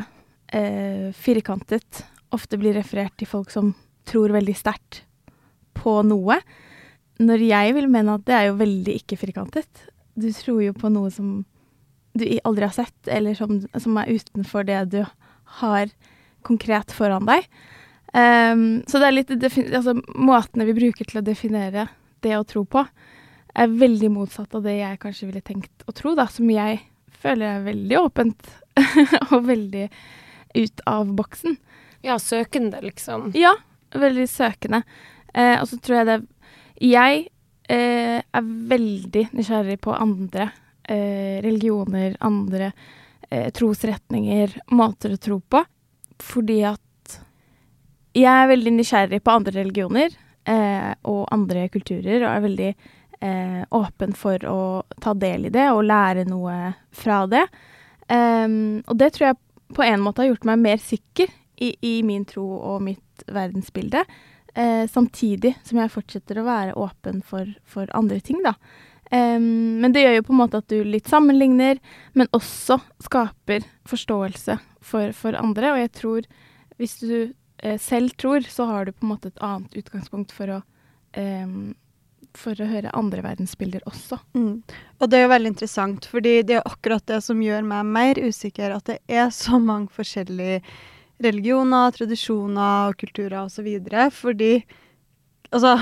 eh, 0.52 1.14
firkantet 1.16 2.02
ofte 2.36 2.60
blir 2.60 2.76
referert 2.76 3.16
til 3.18 3.30
folk 3.32 3.50
som 3.54 3.70
tror 4.06 4.34
veldig 4.36 4.56
sterkt 4.60 5.06
på 5.74 6.02
noe. 6.04 6.42
når 7.18 7.40
jeg 7.48 7.74
vil 7.78 7.88
mene 7.88 8.18
at 8.20 8.26
det 8.28 8.36
er 8.36 8.46
jo 8.50 8.58
veldig 8.60 8.96
ikke 9.00 9.16
firkantet. 9.24 9.86
Du 10.20 10.28
tror 10.36 10.60
jo 10.66 10.74
på 10.76 10.92
noe 10.92 11.10
som 11.10 11.46
du 12.16 12.26
aldri 12.48 12.68
har 12.68 12.76
sett, 12.76 12.98
eller 13.12 13.36
som, 13.38 13.60
som 13.78 13.98
er 14.00 14.12
utenfor 14.16 14.68
det 14.68 14.82
du 14.94 15.02
har 15.60 15.92
konkret 16.46 16.94
foran 16.96 17.28
deg. 17.28 17.48
Um, 18.16 18.84
så 18.88 19.02
det 19.02 19.08
er 19.10 19.16
litt 19.18 19.32
altså, 19.36 19.92
Måtene 20.16 20.64
vi 20.70 20.76
bruker 20.78 21.04
til 21.04 21.20
å 21.20 21.26
definere 21.26 21.90
det 22.24 22.38
å 22.38 22.46
tro 22.48 22.64
på, 22.64 22.86
er 23.56 23.72
veldig 23.72 24.12
motsatt 24.14 24.56
av 24.56 24.64
det 24.64 24.78
jeg 24.78 25.00
kanskje 25.02 25.30
ville 25.30 25.44
tenkt 25.44 25.84
å 25.88 25.96
tro, 25.96 26.14
da, 26.16 26.28
som 26.32 26.48
jeg 26.52 26.80
føler 27.22 27.58
er 27.58 27.68
veldig 27.68 28.00
åpent 28.00 28.50
og 29.34 29.46
veldig 29.48 29.86
ut 30.56 30.84
av 30.88 31.12
boksen. 31.18 31.58
Ja, 32.06 32.18
søkende, 32.22 32.82
liksom. 32.86 33.32
Ja, 33.36 33.56
veldig 33.96 34.28
søkende. 34.32 34.84
Eh, 35.34 35.58
og 35.60 35.68
så 35.72 35.80
tror 35.84 35.98
jeg 36.00 36.08
det 36.08 36.18
Jeg 36.84 37.22
eh, 37.72 38.20
er 38.22 38.48
veldig 38.72 39.30
nysgjerrig 39.36 39.80
på 39.84 39.96
andre 39.96 40.50
religioner, 41.44 42.18
andre 42.20 42.72
eh, 43.30 43.52
trosretninger, 43.56 44.60
måter 44.72 45.16
å 45.16 45.22
tro 45.22 45.40
på. 45.40 45.64
Fordi 46.22 46.60
at 46.68 47.18
jeg 48.16 48.32
er 48.32 48.52
veldig 48.52 48.76
nysgjerrig 48.78 49.22
på 49.24 49.34
andre 49.34 49.58
religioner 49.58 50.14
eh, 50.48 50.92
og 51.10 51.26
andre 51.36 51.68
kulturer, 51.74 52.22
og 52.24 52.30
er 52.32 52.46
veldig 52.46 52.70
eh, 52.72 53.64
åpen 53.76 54.16
for 54.16 54.46
å 54.48 54.60
ta 55.04 55.16
del 55.18 55.50
i 55.50 55.54
det 55.54 55.68
og 55.74 55.86
lære 55.90 56.28
noe 56.30 56.76
fra 56.96 57.26
det. 57.28 57.46
Um, 58.06 58.84
og 58.86 59.00
det 59.02 59.16
tror 59.16 59.32
jeg 59.32 59.40
på 59.76 59.82
en 59.82 60.04
måte 60.06 60.22
har 60.22 60.30
gjort 60.30 60.46
meg 60.46 60.62
mer 60.62 60.82
sikker 60.82 61.32
i, 61.58 61.72
i 61.82 61.96
min 62.06 62.26
tro 62.30 62.46
og 62.56 62.84
mitt 62.86 63.26
verdensbilde. 63.26 64.04
Eh, 64.56 64.86
samtidig 64.88 65.56
som 65.68 65.82
jeg 65.82 65.92
fortsetter 65.92 66.40
å 66.40 66.46
være 66.48 66.76
åpen 66.80 67.20
for, 67.26 67.50
for 67.68 67.90
andre 67.98 68.22
ting, 68.24 68.40
da. 68.46 68.54
Um, 69.12 69.78
men 69.84 69.94
det 69.94 70.02
gjør 70.06 70.18
jo 70.18 70.26
på 70.28 70.34
en 70.34 70.42
måte 70.42 70.62
at 70.64 70.70
du 70.72 70.80
litt 70.88 71.10
sammenligner, 71.12 71.80
men 72.18 72.32
også 72.36 72.80
skaper 73.06 73.66
forståelse 73.90 74.58
for, 74.82 75.14
for 75.18 75.38
andre. 75.40 75.74
Og 75.76 75.82
jeg 75.84 75.92
tror, 76.02 76.30
hvis 76.82 76.98
du 77.04 77.16
eh, 77.22 77.80
selv 77.82 78.16
tror, 78.22 78.46
så 78.50 78.68
har 78.72 78.86
du 78.86 78.96
på 78.96 79.06
en 79.06 79.14
måte 79.14 79.32
et 79.32 79.44
annet 79.46 79.78
utgangspunkt 79.84 80.34
for 80.36 80.58
å 80.58 80.62
um, 81.16 81.76
for 82.36 82.60
å 82.60 82.68
høre 82.70 82.94
andre 82.98 83.24
verdensbilder 83.26 83.86
også. 83.90 84.20
Mm. 84.36 84.64
Og 85.00 85.10
det 85.10 85.18
er 85.18 85.26
jo 85.26 85.32
veldig 85.32 85.52
interessant, 85.54 86.08
fordi 86.10 86.34
det 86.48 86.58
er 86.58 86.68
akkurat 86.68 87.06
det 87.08 87.22
som 87.24 87.42
gjør 87.44 87.66
meg 87.68 87.94
mer 87.96 88.20
usikker, 88.20 88.76
at 88.76 88.90
det 88.90 88.98
er 89.08 89.30
så 89.32 89.60
mange 89.62 89.92
forskjellige 89.96 90.62
religioner, 91.24 91.94
tradisjoner 91.96 92.90
og 92.90 93.00
kulturer 93.00 93.46
osv. 93.46 93.70
Fordi 94.18 94.52
altså 95.52 95.78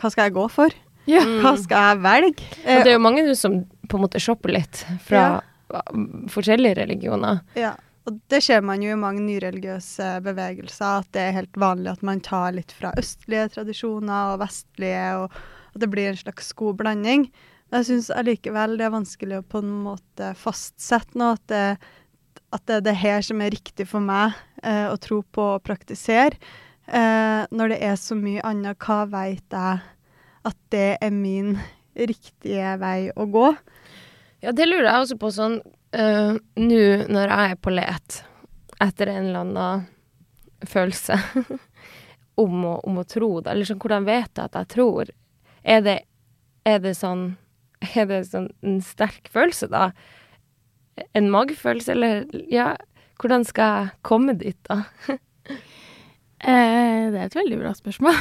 hva 0.00 0.10
skal 0.10 0.28
jeg 0.28 0.36
gå 0.36 0.48
for? 0.50 0.74
Ja. 1.10 1.24
Hva 1.42 1.54
skal 1.60 1.88
jeg 1.90 2.02
velge? 2.04 2.50
Og 2.64 2.84
det 2.84 2.92
er 2.92 2.96
jo 2.96 3.02
mange 3.04 3.24
som 3.38 3.58
på 3.88 3.98
en 3.98 4.04
måte 4.06 4.22
shopper 4.22 4.54
litt 4.56 4.84
fra 5.04 5.24
ja. 5.24 5.82
forskjellige 6.32 6.78
religioner. 6.82 7.42
Ja. 7.58 7.74
Og 8.04 8.18
det 8.28 8.42
ser 8.44 8.60
man 8.64 8.82
jo 8.84 8.92
i 8.92 9.00
mange 9.00 9.22
nyreligiøse 9.24 10.18
bevegelser, 10.26 11.00
at 11.00 11.08
det 11.16 11.22
er 11.22 11.36
helt 11.38 11.56
vanlig 11.60 11.94
at 11.94 12.02
man 12.04 12.20
tar 12.24 12.52
litt 12.52 12.72
fra 12.76 12.92
østlige 13.00 13.48
tradisjoner 13.54 14.34
og 14.34 14.42
vestlige, 14.42 15.06
og 15.22 15.38
at 15.72 15.80
det 15.80 15.88
blir 15.92 16.10
en 16.10 16.20
slags 16.20 16.52
god 16.58 16.76
blanding. 16.82 17.30
Men 17.70 17.80
jeg 17.80 17.88
syns 17.88 18.10
allikevel 18.12 18.76
det 18.76 18.88
er 18.88 18.92
vanskelig 18.92 19.40
å 19.40 19.46
på 19.54 19.62
en 19.64 19.72
måte 19.86 20.34
fastsette 20.36 21.16
noe, 21.16 21.38
at 21.38 21.48
det, 21.48 21.64
at 22.52 22.66
det 22.68 22.76
er 22.76 22.84
det 22.90 22.96
her 23.00 23.24
som 23.24 23.40
er 23.40 23.56
riktig 23.56 23.88
for 23.88 24.04
meg 24.04 24.36
eh, 24.60 24.84
å 24.90 25.00
tro 25.00 25.22
på 25.24 25.48
og 25.56 25.64
praktisere. 25.64 26.36
Eh, 26.84 27.40
når 27.48 27.72
det 27.72 27.80
er 27.88 27.96
så 27.96 28.18
mye 28.18 28.44
annet, 28.44 28.76
hva 28.84 29.06
veit 29.08 29.48
jeg 29.48 29.80
at 30.44 30.58
det 30.74 30.90
er 31.02 31.14
min 31.14 31.56
riktige 31.94 32.74
vei 32.80 33.08
å 33.14 33.26
gå? 33.30 33.48
Ja, 34.44 34.52
det 34.52 34.66
lurer 34.68 34.90
jeg 34.90 35.04
også 35.06 35.18
på 35.20 35.30
sånn 35.32 35.58
uh, 35.96 36.34
Nå 36.60 36.80
når 37.08 37.30
jeg 37.30 37.54
er 37.54 37.60
på 37.62 37.72
let 37.72 38.20
etter 38.82 39.08
en 39.12 39.28
eller 39.30 39.44
annen 39.44 39.86
følelse 40.68 41.16
om, 42.42 42.64
å, 42.66 42.74
om 42.84 42.98
å 43.00 43.06
tro, 43.08 43.30
da, 43.40 43.52
eller 43.52 43.68
sånn 43.68 43.80
hvordan 43.80 44.08
vet 44.08 44.32
jeg 44.34 44.44
at 44.44 44.58
jeg 44.58 44.70
tror? 44.74 45.12
Er 45.64 45.84
det, 45.84 45.98
er 46.68 46.82
det 46.84 46.96
sånn 46.98 47.36
Er 47.94 48.08
det 48.08 48.24
sånn 48.30 48.50
en 48.64 48.80
sterk 48.84 49.28
følelse, 49.32 49.68
da? 49.72 49.90
En 51.16 51.30
magefølelse, 51.32 51.92
eller 51.94 52.24
Ja, 52.52 52.74
hvordan 53.20 53.44
skal 53.46 53.76
jeg 53.76 53.94
komme 54.06 54.34
dit, 54.40 54.58
da? 54.68 54.82
eh, 56.44 57.04
det 57.12 57.20
er 57.20 57.26
et 57.26 57.36
veldig 57.36 57.60
bra 57.60 57.74
spørsmål. 57.76 58.16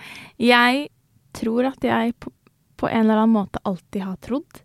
jeg 0.52 0.88
tror 1.36 1.70
at 1.70 1.84
jeg 1.84 2.14
på, 2.20 2.32
på, 2.80 2.88
en 2.88 3.04
eller 3.04 3.22
annen 3.22 3.36
måte 3.36 3.62
alltid 3.68 4.06
har 4.06 4.18
trodd. 4.24 4.62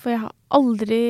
For 0.00 0.14
jeg 0.14 0.22
har 0.24 0.34
aldri 0.56 1.04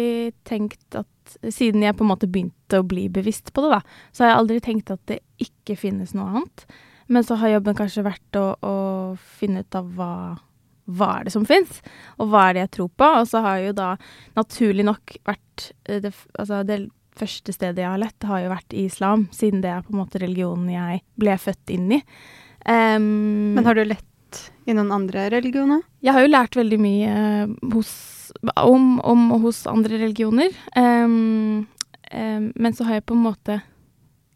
tenkt 0.49 0.99
at 0.99 1.09
Siden 1.55 1.85
jeg 1.85 1.95
på 1.95 2.03
en 2.03 2.09
måte 2.11 2.27
begynte 2.27 2.81
å 2.81 2.87
bli 2.91 3.05
bevisst 3.07 3.53
på 3.55 3.63
det, 3.63 3.69
da, 3.77 4.01
så 4.11 4.25
har 4.25 4.33
jeg 4.33 4.39
aldri 4.41 4.57
tenkt 4.65 4.89
at 4.91 5.03
det 5.07 5.21
ikke 5.39 5.77
finnes 5.79 6.11
noe 6.11 6.27
annet. 6.27 6.65
Men 7.07 7.23
så 7.23 7.37
har 7.39 7.53
jobben 7.53 7.77
kanskje 7.79 8.03
vært 8.03 8.39
å, 8.39 8.43
å 8.59 8.75
finne 9.39 9.63
ut 9.63 9.79
av 9.79 9.93
hva, 9.95 10.15
hva 10.91 11.11
er 11.21 11.29
det 11.29 11.35
som 11.37 11.47
fins, 11.47 11.79
og 12.19 12.33
hva 12.33 12.49
er 12.49 12.57
det 12.57 12.65
jeg 12.65 12.73
tror 12.81 12.91
på. 12.99 13.13
Og 13.21 13.31
så 13.31 13.45
har 13.47 13.63
jo 13.63 13.77
da 13.79 13.93
naturlig 14.35 14.89
nok 14.91 15.15
vært 15.31 15.71
eh, 15.87 16.03
det, 16.03 16.11
Altså, 16.35 16.65
det 16.67 16.81
første 17.19 17.55
stedet 17.55 17.83
jeg 17.83 17.91
har 17.91 18.03
lett, 18.03 18.27
har 18.27 18.45
jo 18.45 18.53
vært 18.53 18.79
islam, 18.79 19.27
siden 19.35 19.63
det 19.65 19.71
er 19.71 19.87
på 19.87 19.95
en 19.95 20.01
måte 20.03 20.23
religionen 20.23 20.71
jeg 20.73 21.03
ble 21.21 21.39
født 21.39 21.75
inn 21.75 21.91
i. 21.99 22.01
Um, 22.67 23.55
Men 23.57 23.67
har 23.67 23.75
du 23.75 23.85
lett 23.85 24.41
i 24.69 24.75
noen 24.77 24.93
andre 24.95 25.29
religioner? 25.33 25.83
Jeg 26.05 26.15
har 26.15 26.25
jo 26.25 26.33
lært 26.33 26.59
veldig 26.59 26.79
mye 26.81 27.15
hos, 27.75 27.93
om, 28.61 28.99
om 29.01 29.25
og 29.37 29.47
hos 29.49 29.63
andre 29.71 30.01
religioner. 30.03 30.55
Um, 30.77 31.67
um, 32.13 32.51
men 32.55 32.77
så 32.77 32.87
har 32.89 33.01
jeg 33.01 33.09
på 33.09 33.17
en 33.17 33.25
måte 33.25 33.61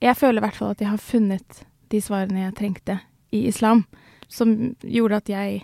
Jeg 0.03 0.19
føler 0.19 0.41
i 0.41 0.45
hvert 0.45 0.59
fall 0.59 0.75
at 0.75 0.83
jeg 0.83 0.91
har 0.91 1.01
funnet 1.01 1.63
de 1.93 2.01
svarene 2.03 2.47
jeg 2.47 2.57
trengte 2.59 2.99
i 3.35 3.47
islam, 3.49 3.85
som 4.29 4.75
gjorde 4.83 5.21
at 5.23 5.31
jeg 5.31 5.63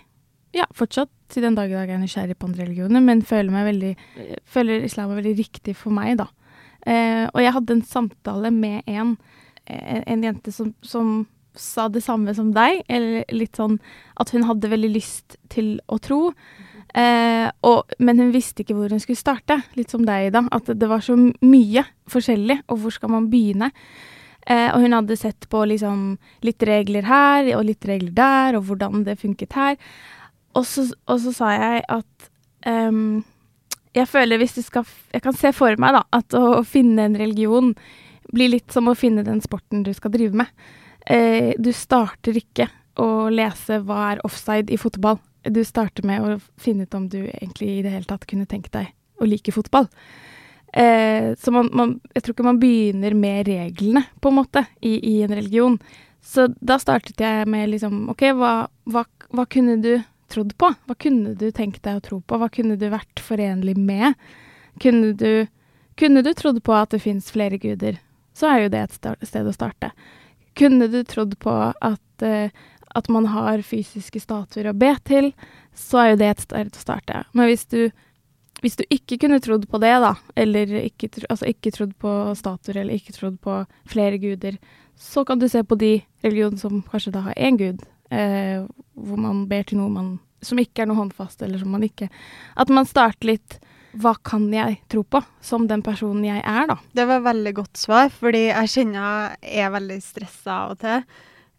ja, 0.55 0.65
fortsatt 0.75 1.11
til 1.31 1.45
den 1.45 1.55
dag 1.55 1.71
i 1.71 1.75
dag 1.77 1.89
er 1.89 1.99
nysgjerrig 2.01 2.35
på 2.39 2.49
andre 2.49 2.65
religioner, 2.65 3.03
men 3.03 3.23
føler, 3.23 3.53
veldig, 3.67 3.91
føler 4.43 4.85
islam 4.87 5.11
er 5.11 5.21
veldig 5.21 5.35
riktig 5.37 5.75
for 5.79 5.95
meg, 5.95 6.17
da. 6.19 6.27
Eh, 6.81 7.27
og 7.29 7.39
jeg 7.43 7.53
hadde 7.55 7.77
en 7.77 7.85
samtale 7.85 8.51
med 8.51 8.81
en, 8.89 9.15
en, 9.69 10.03
en 10.07 10.25
jente 10.25 10.51
som, 10.55 10.73
som, 10.81 11.13
sa 11.57 11.87
det 11.91 12.03
samme 12.05 12.33
som 12.37 12.51
deg, 12.55 12.83
eller 12.87 13.25
litt 13.35 13.59
sånn 13.59 13.79
at 14.21 14.31
hun 14.35 14.45
hadde 14.47 14.71
veldig 14.71 14.91
lyst 14.93 15.37
til 15.51 15.75
å 15.91 15.99
tro. 16.03 16.21
Eh, 16.93 17.47
og, 17.67 17.93
men 18.03 18.19
hun 18.19 18.31
visste 18.35 18.63
ikke 18.63 18.75
hvor 18.77 18.91
hun 18.91 19.01
skulle 19.03 19.19
starte, 19.19 19.61
litt 19.79 19.91
som 19.93 20.05
deg, 20.07 20.29
Ida. 20.29 20.45
At 20.51 20.71
det 20.71 20.89
var 20.91 21.03
så 21.05 21.17
mye 21.17 21.85
forskjellig, 22.11 22.61
og 22.71 22.83
hvor 22.83 22.95
skal 22.95 23.13
man 23.13 23.29
begynne? 23.31 23.71
Eh, 24.47 24.69
og 24.73 24.81
hun 24.81 24.95
hadde 24.97 25.19
sett 25.19 25.47
på 25.51 25.63
liksom 25.69 26.15
litt 26.45 26.63
regler 26.65 27.05
her 27.05 27.51
og 27.57 27.67
litt 27.67 27.85
regler 27.87 28.15
der, 28.17 28.57
og 28.57 28.65
hvordan 28.69 29.05
det 29.05 29.19
funket 29.21 29.53
her. 29.57 29.77
Og 30.57 30.65
så, 30.67 30.87
og 31.07 31.21
så 31.23 31.33
sa 31.35 31.51
jeg 31.55 31.83
at 31.87 32.31
um, 32.67 33.21
jeg 33.95 34.07
føler 34.07 34.39
hvis 34.39 34.55
du 34.55 34.61
skal 34.63 34.87
Jeg 35.13 35.23
kan 35.23 35.35
se 35.35 35.51
for 35.55 35.75
meg 35.79 35.95
da, 35.95 36.03
at 36.15 36.35
å, 36.35 36.63
finne 36.67 37.07
en 37.07 37.17
religion 37.19 37.73
blir 38.31 38.51
litt 38.51 38.71
som 38.71 38.87
å 38.87 38.95
finne 38.95 39.25
den 39.27 39.41
sporten 39.43 39.83
du 39.83 39.91
skal 39.93 40.13
drive 40.13 40.37
med. 40.43 40.47
Eh, 41.05 41.53
du 41.57 41.71
starter 41.73 42.37
ikke 42.37 42.67
å 43.01 43.29
lese 43.33 43.79
hva 43.85 44.11
er 44.11 44.25
offside 44.27 44.71
i 44.73 44.79
fotball. 44.79 45.19
Du 45.47 45.63
starter 45.65 46.05
med 46.05 46.21
å 46.21 46.39
finne 46.61 46.85
ut 46.85 46.97
om 46.97 47.07
du 47.09 47.23
egentlig 47.23 47.77
i 47.77 47.81
det 47.85 47.93
hele 47.95 48.09
tatt 48.09 48.27
kunne 48.29 48.49
tenkt 48.49 48.73
deg 48.75 48.91
å 49.21 49.29
like 49.29 49.53
fotball. 49.53 49.87
Eh, 50.73 51.33
så 51.39 51.51
man, 51.51 51.69
man, 51.73 51.97
jeg 52.15 52.23
tror 52.23 52.35
ikke 52.35 52.47
man 52.47 52.61
begynner 52.61 53.15
med 53.17 53.49
reglene, 53.49 54.05
på 54.21 54.31
en 54.31 54.37
måte, 54.37 54.65
i, 54.79 54.97
i 55.13 55.15
en 55.25 55.33
religion. 55.35 55.79
Så 56.21 56.47
da 56.61 56.77
startet 56.79 57.19
jeg 57.19 57.49
med 57.49 57.71
liksom 57.73 58.05
OK, 58.13 58.27
hva, 58.37 58.53
hva, 58.85 59.05
hva, 59.33 59.47
kunne 59.49 59.79
du 59.81 59.95
trodd 60.31 60.53
på? 60.61 60.69
Hva 60.87 60.95
kunne 61.01 61.33
du 61.35 61.49
tenkt 61.51 61.81
deg 61.87 61.97
å 61.97 62.05
tro 62.05 62.21
på? 62.21 62.37
Hva 62.39 62.47
kunne 62.53 62.77
du 62.79 62.87
vært 62.93 63.23
forenlig 63.23 63.75
med? 63.79 64.15
Kunne 64.81 65.11
du, 65.17 65.47
kunne 65.99 66.23
du 66.23 66.31
trodd 66.37 66.61
på 66.63 66.77
at 66.77 66.93
det 66.93 67.01
fins 67.03 67.33
flere 67.33 67.59
guder? 67.59 67.97
Så 68.37 68.47
er 68.47 68.63
jo 68.63 68.71
det 68.71 68.85
et 68.85 69.27
sted 69.27 69.49
å 69.49 69.55
starte. 69.55 69.91
Kunne 70.57 70.87
du 70.91 71.01
trodd 71.07 71.37
på 71.41 71.55
at, 71.71 72.25
uh, 72.25 72.49
at 72.95 73.09
man 73.09 73.27
har 73.31 73.63
fysiske 73.65 74.21
statuer 74.23 74.71
å 74.71 74.77
be 74.77 74.93
til? 75.07 75.31
Så 75.77 76.01
er 76.01 76.09
jo 76.11 76.21
det 76.21 76.31
et 76.31 76.45
sted 76.47 76.71
å 76.75 76.85
starte. 76.85 77.25
Men 77.33 77.51
hvis 77.51 77.67
du 77.71 77.85
hvis 78.61 78.77
du 78.77 78.83
ikke 78.93 79.17
kunne 79.23 79.41
trodd 79.41 79.63
på 79.69 79.79
det, 79.81 79.93
da, 80.03 80.11
eller 80.37 80.69
ikke, 80.83 81.09
altså 81.33 81.49
ikke 81.49 81.71
trodd 81.73 81.95
på 82.01 82.11
statuer 82.37 82.83
eller 82.83 82.99
ikke 82.99 83.15
trodd 83.15 83.39
på 83.41 83.55
flere 83.89 84.19
guder, 84.21 84.59
så 85.01 85.23
kan 85.25 85.41
du 85.41 85.47
se 85.49 85.63
på 85.65 85.77
de 85.81 85.95
religionene 86.21 86.61
som 86.61 86.83
kanskje 86.85 87.13
da 87.15 87.23
har 87.25 87.39
én 87.41 87.57
gud, 87.57 87.81
eh, 88.13 88.61
hvor 88.93 89.17
man 89.17 89.47
ber 89.49 89.65
til 89.65 89.81
noe 89.81 89.89
man, 89.89 90.11
som 90.45 90.61
ikke 90.61 90.83
er 90.83 90.91
noe 90.91 90.99
håndfast, 90.99 91.41
eller 91.41 91.61
som 91.61 91.73
man 91.73 91.85
ikke 91.85 92.09
At 92.57 92.69
man 92.69 92.85
starter 92.85 93.33
litt 93.33 93.57
hva 93.99 94.13
kan 94.23 94.45
jeg 94.53 94.77
tro 94.91 95.03
på, 95.03 95.19
som 95.43 95.67
den 95.67 95.83
personen 95.83 96.23
jeg 96.27 96.43
er, 96.43 96.69
da. 96.69 96.77
Det 96.95 97.07
var 97.09 97.19
et 97.19 97.27
veldig 97.27 97.53
godt 97.57 97.81
svar, 97.81 98.13
fordi 98.13 98.45
jeg 98.47 98.71
kjenner 98.75 99.35
jeg 99.41 99.65
er 99.65 99.75
veldig 99.75 99.99
stressa 100.05 100.55
av 100.55 100.75
og 100.75 100.81
til. 100.85 101.03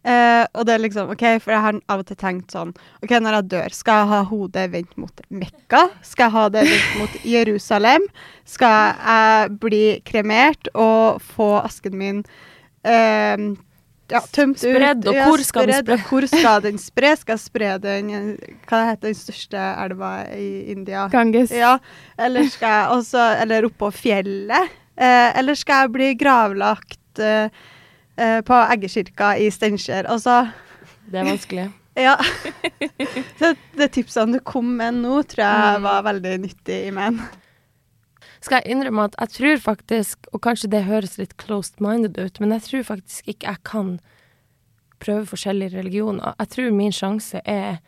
Eh, 0.02 0.44
og 0.58 0.66
det 0.66 0.74
er 0.74 0.82
liksom, 0.82 1.12
ok, 1.14 1.20
For 1.38 1.54
jeg 1.54 1.62
har 1.62 1.76
av 1.94 2.00
og 2.02 2.08
til 2.08 2.16
tenkt 2.18 2.50
sånn 2.50 2.72
OK, 3.04 3.12
når 3.22 3.36
jeg 3.36 3.48
dør, 3.52 3.74
skal 3.76 4.00
jeg 4.00 4.08
ha 4.10 4.18
hodet 4.26 4.64
vendt 4.72 4.96
mot 4.98 5.20
Mekka? 5.30 5.84
Skal 6.02 6.26
jeg 6.26 6.34
ha 6.34 6.46
det 6.50 6.64
vendt 6.66 6.96
mot 6.98 7.18
Jerusalem? 7.34 8.08
Skal 8.42 8.96
jeg 8.96 9.52
bli 9.62 9.84
kremert 10.08 10.72
og 10.74 11.22
få 11.22 11.52
asken 11.60 11.94
min 12.00 12.24
eh, 12.82 13.52
ja, 14.12 14.20
tømt 14.36 14.60
Spredd, 14.62 15.02
ut? 15.06 15.08
og 15.10 15.18
hvor 15.26 15.42
skal 15.44 15.66
den 15.70 15.78
spredd. 15.80 15.98
spre? 16.02 16.08
Hvor 16.10 16.26
skal 16.30 16.62
den 16.68 16.78
spre? 16.82 17.10
Skal 17.22 17.38
spre 17.42 17.70
den 17.82 18.12
Hva 18.68 18.80
heter 18.90 19.08
den 19.10 19.18
største 19.18 19.64
elva 19.86 20.12
i 20.36 20.48
India? 20.74 21.08
Ganges. 21.12 21.50
Ja, 21.56 21.74
eller 22.18 22.46
skal 22.52 22.76
jeg 22.78 22.96
også 22.98 23.26
Eller 23.42 23.68
oppå 23.70 23.90
fjellet? 23.96 24.70
Eh, 24.96 25.28
eller 25.40 25.56
skal 25.56 25.86
jeg 25.86 25.92
bli 25.94 26.10
gravlagt 26.20 27.18
eh, 27.24 27.48
eh, 28.20 28.40
på 28.44 28.58
Eggekirka 28.76 29.34
i 29.40 29.48
Steinkjer? 29.50 30.04
Altså 30.12 30.42
Det 31.08 31.22
er 31.22 31.30
vanskelig. 31.32 31.70
Ja. 31.92 32.14
Så 33.36 33.50
det 33.76 33.90
tipsene 33.92 34.38
du 34.38 34.40
kom 34.48 34.70
med 34.78 34.94
nå, 35.02 35.18
tror 35.28 35.42
jeg 35.44 35.74
Mm. 35.76 35.82
var 35.84 36.02
veldig 36.06 36.30
nyttig 36.40 36.78
i 36.86 36.90
meg. 36.96 37.18
Skal 38.42 38.58
jeg 38.60 38.74
innrømme 38.74 39.06
at 39.06 39.16
jeg 39.20 39.34
tror 39.36 39.60
faktisk, 39.68 40.26
og 40.34 40.42
kanskje 40.42 40.72
det 40.72 40.84
høres 40.88 41.14
litt 41.20 41.36
closed-minded 41.38 42.18
ut, 42.18 42.40
men 42.42 42.54
jeg 42.56 42.66
tror 42.66 42.86
faktisk 42.90 43.28
ikke 43.30 43.52
jeg 43.54 43.62
kan 43.68 43.92
prøve 45.02 45.26
forskjellige 45.30 45.76
religioner. 45.76 46.34
Jeg 46.38 46.50
tror 46.54 46.74
min 46.74 46.94
sjanse 46.94 47.42
er 47.46 47.78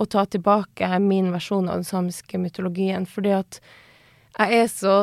å 0.00 0.06
ta 0.06 0.24
tilbake 0.30 0.86
min 1.02 1.32
versjon 1.34 1.68
av 1.68 1.80
den 1.80 1.88
samiske 1.88 2.38
mytologien, 2.40 3.06
fordi 3.06 3.34
at 3.36 3.60
jeg 4.38 4.62
er 4.62 4.70
så 4.70 4.94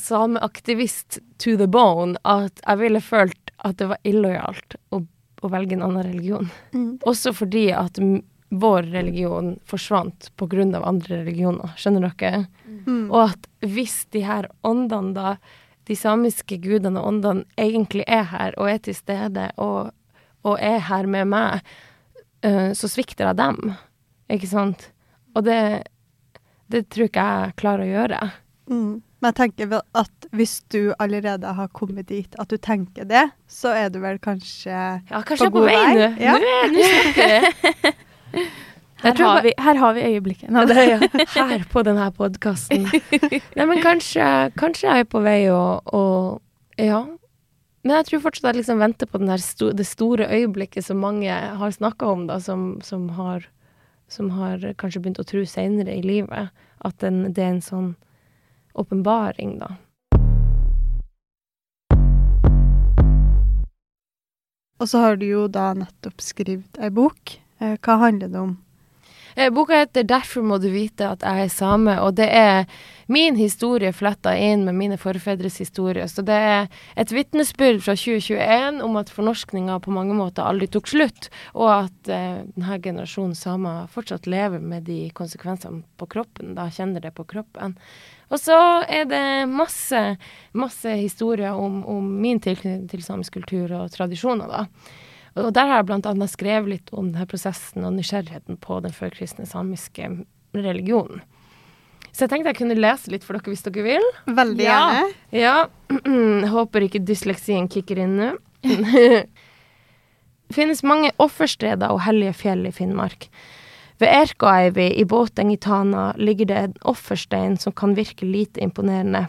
sameaktivist 0.00 1.18
to 1.40 1.56
the 1.56 1.66
bone 1.66 2.20
at 2.28 2.60
jeg 2.60 2.80
ville 2.82 3.00
følt 3.00 3.52
at 3.64 3.80
det 3.80 3.88
var 3.90 4.04
illojalt 4.04 4.76
å, 4.92 5.00
å 5.00 5.50
velge 5.50 5.78
en 5.78 5.86
annen 5.86 6.04
religion. 6.04 6.50
Også 7.08 7.32
fordi 7.34 7.70
at 7.72 7.98
vår 8.54 8.90
religion 8.92 9.54
forsvant 9.66 10.30
av 10.38 10.84
andre 10.84 11.22
religioner. 11.24 11.72
Skjønner 11.80 12.12
dere? 12.20 12.44
Mm. 12.86 13.06
Og 13.10 13.30
at 13.30 13.48
hvis 13.64 14.04
de 14.14 14.24
her 14.26 14.48
åndene, 14.66 15.14
da, 15.16 15.36
de 15.88 15.96
samiske 15.96 16.58
gudene 16.64 17.00
og 17.00 17.12
åndene, 17.12 17.44
egentlig 17.60 18.04
er 18.08 18.28
her 18.30 18.56
og 18.60 18.70
er 18.70 18.78
til 18.84 18.96
stede 18.96 19.50
og, 19.60 19.90
og 20.44 20.60
er 20.60 20.78
her 20.88 21.08
med 21.10 21.28
meg, 21.32 21.64
uh, 22.46 22.70
så 22.76 22.90
svikter 22.90 23.30
jeg 23.30 23.40
dem. 23.40 23.74
Ikke 24.32 24.48
sant? 24.48 24.90
Og 25.36 25.44
det, 25.44 25.58
det 26.72 26.86
tror 26.92 27.10
ikke 27.10 27.26
jeg 27.28 27.56
klarer 27.60 27.84
å 27.84 27.92
gjøre. 27.92 28.20
Mm. 28.70 28.94
Men 29.24 29.32
jeg 29.32 29.36
tenker 29.38 29.68
vel 29.72 29.80
at 29.96 30.26
hvis 30.36 30.58
du 30.72 30.92
allerede 31.00 31.52
har 31.56 31.68
kommet 31.72 32.10
dit 32.10 32.34
at 32.40 32.50
du 32.52 32.58
tenker 32.60 33.06
det, 33.08 33.22
så 33.48 33.72
er 33.72 33.88
du 33.92 33.96
vel 34.02 34.18
kanskje 34.20 34.72
Ja, 34.74 35.22
kanskje 35.24 35.46
jeg 35.46 35.48
er 35.48 35.54
På 35.54 35.62
på 35.62 35.64
vei 35.64 35.78
vei? 35.80 35.94
nå. 35.96 36.08
Ja. 36.20 36.34
Nå 36.36 36.58
nå 36.74 36.88
snakker 36.90 37.32
jeg. 37.32 37.94
Her, 39.04 39.14
har 39.20 39.34
bare- 39.36 39.42
vi, 39.44 39.52
her 39.58 39.74
har 39.82 39.94
vi 39.94 40.02
øyeblikket. 40.08 40.50
Nå, 40.50 40.64
Det 40.66 40.84
ja, 40.88 40.98
her 41.48 41.64
på 41.72 41.82
denne 41.84 42.06
podkasten. 42.16 42.86
Nei, 43.56 43.66
men 43.68 43.82
kanskje, 43.84 44.28
kanskje 44.56 44.88
jeg 44.88 45.04
er 45.04 45.10
på 45.12 45.20
vei 45.24 45.42
å, 45.52 46.40
Ja. 46.80 47.04
Men 47.84 47.98
jeg 47.98 48.06
tror 48.08 48.20
fortsatt 48.24 48.46
jeg 48.54 48.62
liksom 48.62 48.78
venter 48.80 49.04
på 49.06 49.18
den 49.20 49.28
der 49.28 49.42
sto, 49.44 49.68
det 49.76 49.84
store 49.84 50.24
øyeblikket 50.32 50.86
som 50.86 51.02
mange 51.04 51.28
har 51.28 51.70
snakka 51.74 52.06
om, 52.08 52.22
da, 52.30 52.38
som, 52.40 52.78
som, 52.80 53.10
har, 53.18 53.44
som 54.08 54.30
har 54.38 54.62
kanskje 54.80 55.02
begynt 55.04 55.20
å 55.20 55.26
tro 55.28 55.42
seinere 55.44 55.92
i 55.92 56.00
livet. 56.02 56.48
At 56.80 56.96
den, 57.04 57.26
det 57.36 57.44
er 57.44 57.52
en 57.58 57.60
sånn 57.60 57.90
åpenbaring, 58.74 59.58
da. 59.60 59.74
Og 64.80 64.88
så 64.90 64.98
har 65.04 65.16
du 65.20 65.26
jo 65.28 65.44
da 65.48 65.68
nettopp 65.76 66.20
skrevet 66.24 66.80
ei 66.82 66.90
bok. 66.90 67.36
Eh, 67.62 67.76
hva 67.84 67.98
handler 68.02 68.32
det 68.32 68.40
om? 68.40 68.56
Eh, 69.36 69.50
Boka 69.50 69.74
heter 69.74 70.02
'Derfor 70.02 70.42
må 70.42 70.58
du 70.58 70.68
vite 70.70 71.08
at 71.10 71.22
jeg 71.22 71.44
er 71.44 71.48
same', 71.48 71.98
og 72.00 72.14
det 72.14 72.28
er 72.30 72.66
min 73.08 73.36
historie 73.36 73.92
fletta 73.92 74.36
inn 74.38 74.64
med 74.64 74.74
mine 74.74 74.96
forfedres 74.96 75.58
historie. 75.58 76.06
Så 76.08 76.22
det 76.22 76.34
er 76.34 76.68
et 76.96 77.12
vitnesbyrd 77.12 77.82
fra 77.82 77.96
2021 77.96 78.80
om 78.82 78.96
at 78.96 79.10
fornorskninga 79.10 79.80
på 79.80 79.90
mange 79.90 80.14
måter 80.14 80.46
aldri 80.46 80.66
tok 80.66 80.86
slutt, 80.86 81.28
og 81.54 81.84
at 81.84 82.08
eh, 82.08 82.44
denne 82.54 82.78
generasjonen 82.80 83.34
samer 83.34 83.88
fortsatt 83.90 84.26
lever 84.26 84.60
med 84.60 84.84
de 84.84 85.10
konsekvensene 85.10 85.82
på 85.98 86.06
kroppen, 86.06 86.54
da 86.54 86.70
kjenner 86.70 87.00
det 87.00 87.14
på 87.14 87.24
kroppen. 87.24 87.76
Og 88.30 88.38
så 88.38 88.84
er 88.88 89.04
det 89.04 89.48
masse, 89.48 90.16
masse 90.52 90.94
historier 90.96 91.52
om, 91.52 91.84
om 91.86 92.06
min 92.20 92.40
tilknytning 92.40 92.88
til 92.88 93.02
samisk 93.02 93.34
kultur 93.34 93.72
og 93.72 93.90
tradisjoner, 93.90 94.46
da. 94.46 94.66
Og 95.36 95.50
der 95.54 95.66
har 95.66 95.82
jeg 95.82 96.04
annet 96.06 96.30
skrevet 96.30 96.70
litt 96.70 96.92
om 96.94 97.08
denne 97.10 97.26
prosessen 97.26 97.84
og 97.86 97.96
nysgjerrigheten 97.96 98.58
på 98.62 98.78
den 98.84 98.94
førkristne 98.94 99.46
samiske 99.50 100.06
religionen. 100.54 101.22
Så 102.14 102.24
jeg 102.24 102.30
tenkte 102.30 102.52
jeg 102.52 102.60
kunne 102.60 102.76
lese 102.78 103.10
litt 103.10 103.24
for 103.26 103.34
dere 103.34 103.50
hvis 103.50 103.64
dere 103.66 103.82
vil. 103.82 104.04
Veldig 104.30 104.62
Ja. 104.62 104.76
gjerne. 104.78 105.14
Ja. 105.34 105.54
Jeg 105.90 106.50
håper 106.54 106.86
ikke 106.86 107.02
dysleksien 107.02 107.66
kicker 107.68 107.98
inn 108.04 108.16
nå. 108.20 108.28
Det 108.62 109.24
finnes 110.54 110.84
mange 110.86 111.10
offersteder 111.18 111.90
og 111.90 112.04
hellige 112.06 112.36
fjell 112.44 112.66
i 112.68 112.72
Finnmark. 112.74 113.26
Ved 113.98 114.10
Erkoeivi 114.10 114.88
i 115.00 115.04
Båteng 115.06 115.50
i 115.52 115.56
Tana 115.58 116.12
ligger 116.18 116.46
det 116.50 116.60
en 116.68 116.76
offerstein 116.90 117.56
som 117.58 117.72
kan 117.74 117.94
virke 117.98 118.26
lite 118.26 118.62
imponerende. 118.62 119.26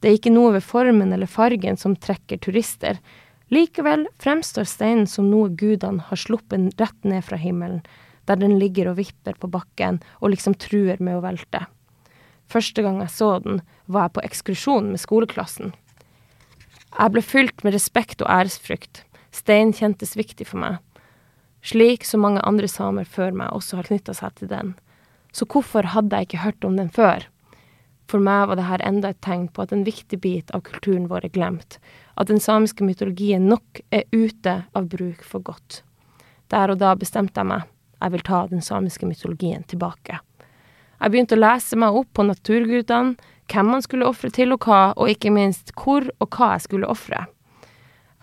Det 0.00 0.10
er 0.10 0.18
ikke 0.18 0.34
noe 0.34 0.52
ved 0.56 0.66
formen 0.66 1.12
eller 1.14 1.30
fargen 1.30 1.78
som 1.78 1.94
trekker 1.96 2.38
turister. 2.42 2.98
Likevel 3.52 4.08
fremstår 4.18 4.66
steinen 4.66 5.06
som 5.06 5.28
noe 5.30 5.52
gudene 5.54 6.02
har 6.08 6.18
sluppet 6.18 6.80
rett 6.80 7.06
ned 7.06 7.22
fra 7.24 7.38
himmelen, 7.38 7.84
der 8.26 8.40
den 8.40 8.58
ligger 8.58 8.90
og 8.90 8.98
vipper 8.98 9.36
på 9.38 9.50
bakken 9.50 10.00
og 10.18 10.32
liksom 10.32 10.56
truer 10.58 10.98
med 10.98 11.18
å 11.18 11.22
velte. 11.22 11.66
Første 12.50 12.82
gang 12.82 12.98
jeg 13.02 13.14
så 13.14 13.36
den, 13.42 13.60
var 13.86 14.08
jeg 14.08 14.16
på 14.16 14.24
ekskursjon 14.26 14.90
med 14.90 15.02
skoleklassen. 15.02 15.74
Jeg 16.96 17.12
ble 17.12 17.22
fylt 17.22 17.62
med 17.62 17.74
respekt 17.74 18.22
og 18.24 18.30
æresfrykt. 18.32 19.04
Steinen 19.34 19.74
kjentes 19.76 20.16
viktig 20.18 20.46
for 20.48 20.62
meg. 20.62 20.78
Slik 21.66 22.06
som 22.06 22.22
mange 22.22 22.42
andre 22.46 22.70
samer 22.70 23.06
før 23.06 23.34
meg 23.34 23.54
også 23.54 23.80
har 23.80 23.88
knytta 23.90 24.14
seg 24.14 24.38
til 24.38 24.50
den. 24.50 24.74
Så 25.34 25.46
hvorfor 25.50 25.90
hadde 25.92 26.16
jeg 26.16 26.30
ikke 26.30 26.44
hørt 26.46 26.64
om 26.64 26.78
den 26.78 26.90
før? 26.90 27.26
For 28.06 28.22
meg 28.22 28.46
var 28.48 28.58
det 28.58 28.68
her 28.68 28.82
enda 28.86 29.10
et 29.10 29.22
tegn 29.24 29.48
på 29.50 29.64
at 29.64 29.72
en 29.74 29.84
viktig 29.86 30.20
bit 30.22 30.52
av 30.54 30.62
kulturen 30.66 31.08
vår 31.10 31.26
er 31.26 31.34
glemt, 31.34 31.78
at 32.14 32.30
den 32.30 32.40
samiske 32.42 32.86
mytologien 32.86 33.48
nok 33.50 33.82
er 33.90 34.06
ute 34.14 34.60
av 34.78 34.86
bruk 34.92 35.24
for 35.26 35.42
godt. 35.42 35.82
Der 36.54 36.70
og 36.70 36.78
da 36.78 36.94
bestemte 36.94 37.42
jeg 37.42 37.50
meg, 37.50 37.66
jeg 37.98 38.14
vil 38.14 38.26
ta 38.28 38.44
den 38.50 38.62
samiske 38.62 39.08
mytologien 39.08 39.66
tilbake. 39.66 40.20
Jeg 40.96 41.12
begynte 41.12 41.36
å 41.36 41.42
lese 41.42 41.76
meg 41.76 41.96
opp 41.98 42.12
på 42.14 42.24
naturgudene, 42.24 43.16
hvem 43.50 43.68
man 43.70 43.82
skulle 43.84 44.08
ofre 44.08 44.30
til 44.34 44.54
og 44.54 44.64
hva, 44.66 44.92
og 44.96 45.10
ikke 45.10 45.30
minst 45.34 45.74
hvor 45.78 46.06
og 46.18 46.30
hva 46.34 46.54
jeg 46.54 46.66
skulle 46.66 46.90
ofre. 46.90 47.26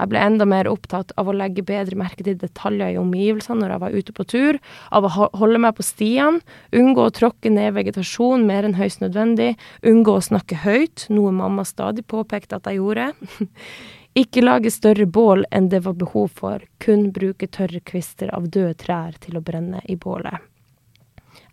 Jeg 0.04 0.12
ble 0.12 0.20
enda 0.20 0.44
mer 0.44 0.68
opptatt 0.68 1.14
av 1.16 1.30
å 1.32 1.34
legge 1.40 1.64
bedre 1.64 1.96
merke 1.96 2.26
til 2.28 2.36
detaljer 2.36 2.92
i 2.92 3.00
omgivelsene 3.00 3.62
når 3.62 3.70
jeg 3.72 3.82
var 3.86 3.94
ute 3.96 4.16
på 4.18 4.26
tur, 4.28 4.58
av 4.92 5.06
å 5.08 5.12
holde 5.40 5.62
meg 5.64 5.78
på 5.78 5.86
stiene, 5.88 6.42
unngå 6.76 7.06
å 7.08 7.14
tråkke 7.16 7.48
ned 7.54 7.72
vegetasjon 7.78 8.44
mer 8.44 8.68
enn 8.68 8.76
høyst 8.76 9.00
nødvendig, 9.00 9.54
unngå 9.88 10.18
å 10.18 10.26
snakke 10.28 10.60
høyt, 10.66 11.06
noe 11.08 11.32
mamma 11.32 11.64
stadig 11.64 12.04
påpekte 12.12 12.60
at 12.60 12.68
jeg 12.68 12.82
gjorde. 12.82 13.14
Ikke 14.26 14.44
lage 14.44 14.74
større 14.76 15.08
bål 15.08 15.46
enn 15.56 15.72
det 15.72 15.86
var 15.88 15.96
behov 15.96 16.36
for, 16.36 16.68
kun 16.84 17.08
bruke 17.16 17.48
tørre 17.48 17.80
kvister 17.80 18.34
av 18.36 18.52
døde 18.52 18.76
trær 18.84 19.16
til 19.24 19.40
å 19.40 19.44
brenne 19.46 19.80
i 19.88 19.96
bålet. 19.96 20.44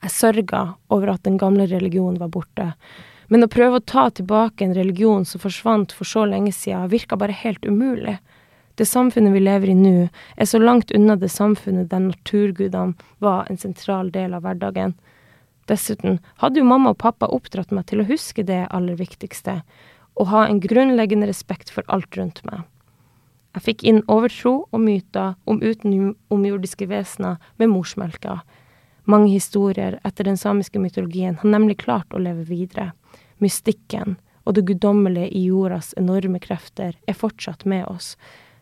Jeg 0.02 0.16
sørga 0.16 0.64
over 0.90 1.14
at 1.14 1.22
den 1.22 1.38
gamle 1.38 1.70
religionen 1.70 2.18
var 2.18 2.34
borte, 2.34 2.72
men 3.30 3.46
å 3.46 3.52
prøve 3.52 3.78
å 3.78 3.86
ta 3.86 4.08
tilbake 4.10 4.66
en 4.66 4.74
religion 4.74 5.22
som 5.22 5.38
forsvant 5.38 5.94
for 5.94 6.08
så 6.08 6.26
lenge 6.26 6.50
siden, 6.50 6.90
virka 6.90 7.14
bare 7.14 7.36
helt 7.46 7.62
umulig. 7.62 8.18
Det 8.80 8.86
samfunnet 8.86 9.34
vi 9.34 9.40
lever 9.42 9.68
i 9.68 9.74
nå, 9.76 10.08
er 10.40 10.46
så 10.48 10.56
langt 10.58 10.88
unna 10.96 11.12
det 11.20 11.28
samfunnet 11.28 11.90
der 11.90 12.00
naturgudene 12.00 13.10
var 13.20 13.50
en 13.50 13.60
sentral 13.60 14.08
del 14.14 14.32
av 14.32 14.46
hverdagen. 14.46 14.94
Dessuten 15.68 16.16
hadde 16.40 16.62
jo 16.62 16.70
mamma 16.70 16.94
og 16.94 17.02
pappa 17.02 17.28
oppdratt 17.28 17.74
meg 17.76 17.90
til 17.90 18.00
å 18.00 18.06
huske 18.08 18.46
det 18.48 18.62
aller 18.72 18.96
viktigste, 18.96 19.58
å 20.16 20.28
ha 20.32 20.46
en 20.46 20.62
grunnleggende 20.64 21.28
respekt 21.28 21.68
for 21.68 21.84
alt 21.92 22.16
rundt 22.16 22.40
meg. 22.48 22.64
Jeg 23.52 23.66
fikk 23.68 23.86
inn 23.92 24.00
overtro 24.08 24.56
og 24.72 24.80
myter 24.88 25.36
om 25.44 25.60
utenomjordiske 25.60 26.88
vesener 26.88 27.36
med 27.60 27.74
morsmelka. 27.76 28.40
Mange 29.04 29.28
historier 29.36 30.00
etter 30.08 30.24
den 30.24 30.40
samiske 30.40 30.80
mytologien 30.80 31.36
har 31.42 31.52
nemlig 31.52 31.82
klart 31.84 32.16
å 32.16 32.24
leve 32.24 32.48
videre. 32.48 32.94
Mystikken 33.44 34.16
og 34.48 34.56
det 34.56 34.70
guddommelige 34.72 35.34
i 35.36 35.50
jordas 35.52 35.92
enorme 36.00 36.40
krefter 36.40 36.96
er 37.04 37.24
fortsatt 37.28 37.68
med 37.68 37.84
oss, 37.92 38.14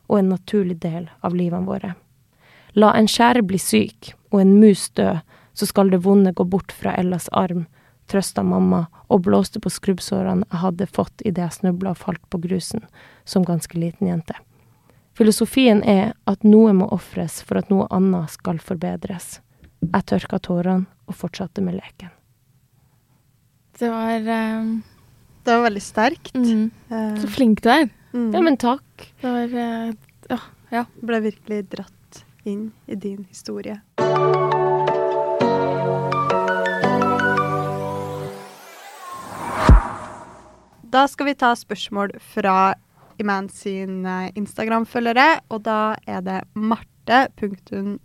og 0.09 0.19
en 0.19 0.31
naturlig 0.33 0.79
del 0.83 1.09
av 1.21 1.37
livene 1.37 1.69
våre. 1.69 1.95
La 2.75 2.93
en 2.97 3.09
skjære 3.09 3.45
bli 3.47 3.61
syk 3.61 4.13
og 4.33 4.43
en 4.43 4.55
mus 4.61 4.89
dø, 4.97 5.17
så 5.55 5.67
skal 5.67 5.91
det 5.91 6.03
vonde 6.05 6.33
gå 6.33 6.45
bort 6.45 6.73
fra 6.73 6.95
Ellas 6.97 7.29
arm, 7.33 7.67
trøsta 8.09 8.43
mamma 8.43 8.87
og 9.09 9.25
blåste 9.27 9.61
på 9.61 9.73
skrubbsårene 9.73 10.47
jeg 10.47 10.63
hadde 10.63 10.87
fått 10.87 11.25
idet 11.25 11.45
jeg 11.45 11.57
snubla 11.61 11.93
og 11.95 12.01
falt 12.01 12.23
på 12.31 12.41
grusen 12.45 12.85
som 13.29 13.45
ganske 13.45 13.79
liten 13.79 14.09
jente. 14.09 14.37
Filosofien 15.19 15.83
er 15.83 16.13
at 16.31 16.45
noe 16.47 16.73
må 16.79 16.87
ofres 16.95 17.41
for 17.43 17.59
at 17.59 17.73
noe 17.73 17.89
annet 17.91 18.31
skal 18.31 18.61
forbedres. 18.63 19.41
Jeg 19.83 20.07
tørka 20.07 20.39
tårene 20.39 20.87
og 21.11 21.19
fortsatte 21.19 21.65
med 21.65 21.81
leken. 21.81 22.13
Det 23.79 23.91
var 23.91 24.23
um... 24.59 24.79
Det 25.43 25.55
var 25.55 25.65
veldig 25.65 25.83
sterkt. 25.83 26.35
mm, 26.35 26.71
Uh... 26.91 27.17
Så 27.21 27.29
flink 27.35 27.63
du 27.65 27.71
er. 27.73 27.89
Mm. 28.13 28.31
Ja, 28.35 28.41
men 28.41 28.57
takk. 28.57 29.09
Det 29.21 29.31
var 29.35 29.59
eh, 29.65 29.93
Ja. 30.29 30.41
ja. 30.71 30.85
ble 31.01 31.21
virkelig 31.21 31.63
dratt 31.71 32.25
inn 32.45 32.73
i 32.87 32.95
din 32.95 33.25
historie. 33.29 33.81
Da 40.89 41.09
skal 41.09 41.27
vi 41.29 41.35
ta 41.37 41.53
spørsmål 41.57 42.11
fra 42.33 42.75
Iman 43.21 43.49
sin 43.53 44.07
eh, 44.07 44.31
Instagram-følgere, 44.39 45.41
og 45.53 45.63
da 45.67 45.97
er 46.09 46.21
det 46.25 46.45
marte.n3 46.55 47.99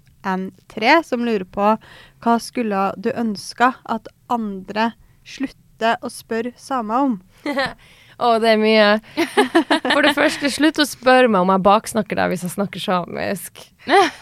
som 1.05 1.23
lurer 1.23 1.45
på 1.45 1.77
hva 2.23 2.39
skulle 2.41 2.91
du 2.97 3.11
ønska 3.13 3.73
at 3.85 4.07
andre 4.33 4.91
slutter 5.23 5.95
å 6.03 6.09
spørre 6.11 6.51
samer 6.59 6.95
om? 7.07 7.21
Å, 8.17 8.37
det 8.41 8.53
er 8.53 8.61
mye. 8.61 8.87
For 9.89 10.05
det 10.05 10.13
første, 10.17 10.51
slutt 10.53 10.81
å 10.81 10.87
spørre 10.87 11.29
meg 11.31 11.45
om 11.45 11.53
jeg 11.53 11.65
baksnakker 11.65 12.19
deg 12.19 12.33
hvis 12.33 12.45
jeg 12.47 12.55
snakker 12.55 12.83
samisk. 12.83 13.63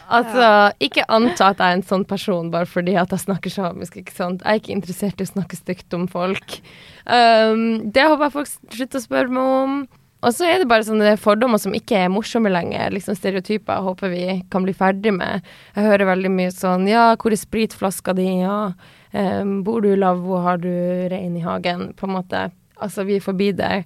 Altså, 0.10 0.46
ikke 0.82 1.06
anta 1.12 1.52
at 1.52 1.62
jeg 1.62 1.68
er 1.68 1.80
en 1.80 1.88
sånn 1.88 2.06
person 2.10 2.50
bare 2.54 2.70
fordi 2.70 2.96
at 3.00 3.14
jeg 3.14 3.26
snakker 3.28 3.54
samisk, 3.54 4.00
ikke 4.02 4.16
sant. 4.16 4.44
Jeg 4.44 4.52
er 4.52 4.62
ikke 4.62 4.76
interessert 4.76 5.22
i 5.22 5.28
å 5.28 5.32
snakke 5.32 5.60
stygt 5.60 5.98
om 5.98 6.08
folk. 6.12 6.60
Um, 7.06 7.92
det 7.94 8.08
håper 8.08 8.28
jeg 8.28 8.38
folk 8.38 8.54
slutter 8.78 9.02
å 9.02 9.06
spørre 9.06 9.36
meg 9.38 9.58
om. 9.64 9.82
Og 10.22 10.36
så 10.38 10.46
er 10.46 10.62
det 10.62 10.70
bare 10.70 10.86
sånne 10.86 11.16
fordommer 11.18 11.58
som 11.62 11.74
ikke 11.74 11.98
er 11.98 12.12
morsomme 12.14 12.52
lenger. 12.54 12.94
Liksom 12.94 13.18
stereotyper 13.18 13.74
jeg 13.74 13.86
håper 13.88 14.12
vi 14.14 14.26
kan 14.54 14.66
bli 14.66 14.76
ferdig 14.78 15.16
med. 15.16 15.48
Jeg 15.74 15.88
hører 15.88 16.12
veldig 16.14 16.34
mye 16.34 16.52
sånn 16.54 16.86
Ja, 16.90 17.08
hvor 17.18 17.34
er 17.34 17.42
spritflaska 17.42 18.14
di? 18.18 18.28
Ja. 18.44 18.74
Um, 19.12 19.60
bor 19.66 19.82
du 19.82 19.90
i 19.92 20.00
lavvo? 20.00 20.38
Har 20.46 20.62
du 20.62 20.70
rein 21.12 21.34
i 21.38 21.46
hagen? 21.46 21.90
På 21.98 22.06
en 22.08 22.20
måte. 22.20 22.50
Altså, 22.82 23.06
vi 23.08 23.18
er 23.18 23.26
forbi 23.26 23.52
det. 23.58 23.84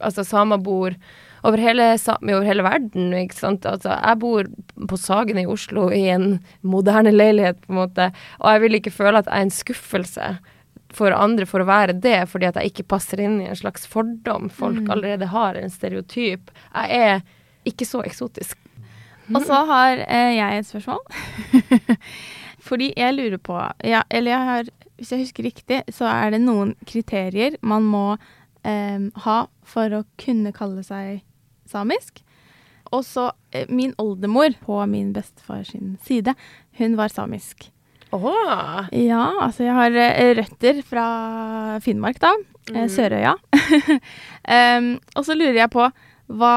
Altså, 0.00 0.24
samer 0.26 0.60
bor 0.62 0.94
over 1.46 1.56
hele, 1.60 1.86
over 2.20 2.44
hele 2.44 2.64
verden, 2.66 3.12
ikke 3.16 3.38
sant. 3.38 3.66
Altså, 3.68 3.94
jeg 3.96 4.20
bor 4.20 4.48
på 4.88 5.00
Sagen 5.00 5.40
i 5.40 5.48
Oslo 5.48 5.88
i 5.94 6.06
en 6.12 6.38
moderne 6.60 7.12
leilighet, 7.14 7.60
på 7.64 7.74
en 7.74 7.82
måte, 7.82 8.10
og 8.40 8.54
jeg 8.54 8.64
vil 8.64 8.80
ikke 8.80 8.94
føle 8.94 9.22
at 9.22 9.28
jeg 9.30 9.36
er 9.36 9.48
en 9.48 9.58
skuffelse 9.60 10.30
for 10.90 11.14
andre 11.14 11.46
for 11.46 11.62
å 11.62 11.68
være 11.68 11.94
det, 12.02 12.24
fordi 12.30 12.48
at 12.48 12.58
jeg 12.58 12.72
ikke 12.72 12.88
passer 12.90 13.22
inn 13.22 13.38
i 13.42 13.48
en 13.50 13.58
slags 13.58 13.86
fordom 13.86 14.48
folk 14.50 14.88
allerede 14.90 15.28
har, 15.30 15.54
en 15.54 15.70
stereotyp. 15.70 16.50
Jeg 16.74 17.04
er 17.04 17.22
ikke 17.68 17.86
så 17.86 18.02
eksotisk. 18.06 18.58
Og 19.30 19.44
så 19.46 19.62
har 19.68 20.02
eh, 20.08 20.34
jeg 20.36 20.58
et 20.58 20.66
spørsmål. 20.66 21.02
Fordi 22.66 22.90
jeg 22.96 23.14
lurer 23.16 23.38
på 23.40 23.56
ja, 23.86 24.02
Eller 24.10 24.34
jeg 24.34 24.46
har, 24.48 24.70
hvis 25.00 25.10
jeg 25.14 25.24
husker 25.24 25.46
riktig, 25.48 25.80
så 25.96 26.06
er 26.10 26.34
det 26.36 26.42
noen 26.44 26.74
kriterier 26.88 27.56
man 27.66 27.86
må 27.88 28.04
eh, 28.62 29.00
ha 29.24 29.38
for 29.66 29.96
å 30.00 30.04
kunne 30.20 30.52
kalle 30.56 30.84
seg 30.86 31.22
samisk. 31.70 32.20
Og 32.90 33.04
så 33.06 33.28
eh, 33.54 33.68
min 33.70 33.92
oldemor 34.02 34.54
på 34.64 34.78
min 34.90 35.12
bestefar 35.16 35.62
sin 35.68 35.96
side, 36.06 36.34
hun 36.80 36.96
var 36.98 37.12
samisk. 37.12 37.68
Åh, 38.12 38.88
Ja, 38.96 39.24
altså 39.44 39.62
jeg 39.68 39.76
har 39.76 39.94
eh, 40.02 40.32
røtter 40.40 40.80
fra 40.82 41.04
Finnmark, 41.84 42.18
da. 42.22 42.32
eh, 42.74 42.88
Sørøya. 42.90 43.36
um, 44.50 44.88
og 45.16 45.24
så 45.26 45.36
lurer 45.38 45.60
jeg 45.62 45.70
på 45.70 45.86
hva 46.40 46.54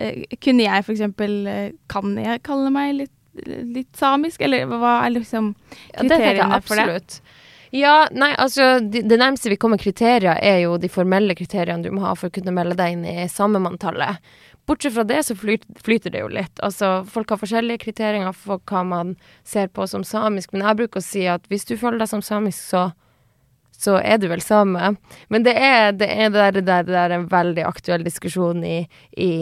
eh, 0.00 0.24
Kunne 0.40 0.64
jeg 0.66 0.84
eksempel 0.92 1.34
eh, 1.48 1.70
Kan 1.92 2.12
jeg 2.20 2.42
kalle 2.44 2.70
meg 2.72 2.94
litt, 3.00 3.14
litt 3.72 3.96
samisk, 3.96 4.44
eller 4.44 4.68
hva 4.68 4.98
er 5.06 5.14
liksom 5.16 5.54
kriteriene 5.96 5.96
Ja, 5.96 6.08
det 6.08 6.20
jeg 6.36 6.68
for 6.68 6.76
det? 6.76 6.84
absolutt. 6.84 7.20
Ja, 7.74 8.04
nei, 8.12 8.34
altså 8.36 8.82
det, 8.84 9.06
det 9.08 9.16
nærmeste 9.16 9.48
vi 9.48 9.56
kommer 9.56 9.80
kriterier, 9.80 10.36
er 10.44 10.58
jo 10.60 10.74
de 10.76 10.90
formelle 10.92 11.32
kriteriene 11.32 11.80
du 11.80 11.94
må 11.96 12.02
ha 12.04 12.10
for 12.18 12.28
å 12.28 12.34
kunne 12.34 12.52
melde 12.52 12.76
deg 12.76 12.98
inn 12.98 13.06
i 13.08 13.24
samemanntallet. 13.32 14.20
Bortsett 14.68 14.92
fra 14.92 15.06
det 15.08 15.22
så 15.24 15.34
flyt, 15.40 15.64
flyter 15.80 16.12
det 16.12 16.20
jo 16.20 16.28
litt. 16.30 16.60
Altså, 16.60 16.90
folk 17.08 17.32
har 17.32 17.40
forskjellige 17.40 17.80
kriterier 17.86 18.28
for 18.36 18.60
hva 18.68 18.82
man 18.84 19.14
ser 19.48 19.72
på 19.72 19.86
som 19.88 20.04
samisk, 20.04 20.52
men 20.52 20.66
jeg 20.66 20.82
bruker 20.82 21.00
å 21.00 21.06
si 21.06 21.24
at 21.32 21.48
hvis 21.48 21.64
du 21.70 21.78
føler 21.80 22.04
deg 22.04 22.12
som 22.12 22.20
samisk, 22.22 22.60
så 22.60 22.84
så 23.82 23.96
er 23.98 24.20
du 24.22 24.28
vel 24.30 24.42
same. 24.44 24.94
Men 25.32 25.42
det 25.46 25.54
er, 25.58 25.90
det 25.96 26.06
er, 26.06 26.30
det 26.30 26.38
der, 26.38 26.52
det 26.54 26.62
der, 26.68 26.86
det 26.86 26.94
der 26.94 27.14
en 27.16 27.26
veldig 27.30 27.64
aktuell 27.66 28.04
diskusjon 28.06 28.62
i, 28.64 28.76
i 29.18 29.32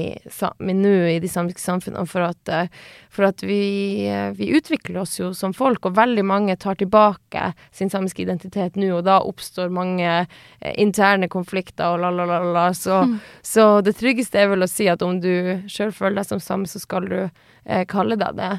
nå, 0.57 0.95
i 1.11 1.19
de 1.21 1.29
samiske 1.29 1.61
samfunnene, 1.61 2.07
for 2.09 2.25
at, 2.31 2.49
eh, 2.49 2.71
for 3.13 3.29
at 3.29 3.45
vi, 3.45 4.07
eh, 4.09 4.31
vi 4.39 4.49
utvikler 4.57 5.03
oss 5.03 5.19
jo 5.19 5.33
som 5.37 5.53
folk, 5.57 5.85
og 5.85 5.99
veldig 5.99 6.25
mange 6.25 6.57
tar 6.57 6.81
tilbake 6.81 7.51
sin 7.77 7.93
samiske 7.93 8.25
identitet 8.25 8.81
nå, 8.81 8.89
og 8.97 9.05
da 9.11 9.19
oppstår 9.21 9.69
mange 9.77 10.09
eh, 10.09 10.73
interne 10.81 11.29
konflikter 11.29 11.93
og 11.93 12.01
la, 12.07 12.15
la, 12.15 12.29
la, 12.31 12.41
la. 12.57 12.67
Så, 12.77 13.03
så 13.45 13.69
det 13.85 13.99
tryggeste 14.01 14.41
er 14.41 14.51
vel 14.55 14.65
å 14.65 14.71
si 14.71 14.89
at 14.89 15.05
om 15.05 15.21
du 15.21 15.61
sjøl 15.69 15.93
føler 15.93 16.23
deg 16.23 16.33
som 16.33 16.41
same, 16.41 16.71
så 16.71 16.81
skal 16.81 17.13
du 17.13 17.19
eh, 17.21 17.85
kalle 17.91 18.17
deg 18.21 18.41
det. 18.41 18.53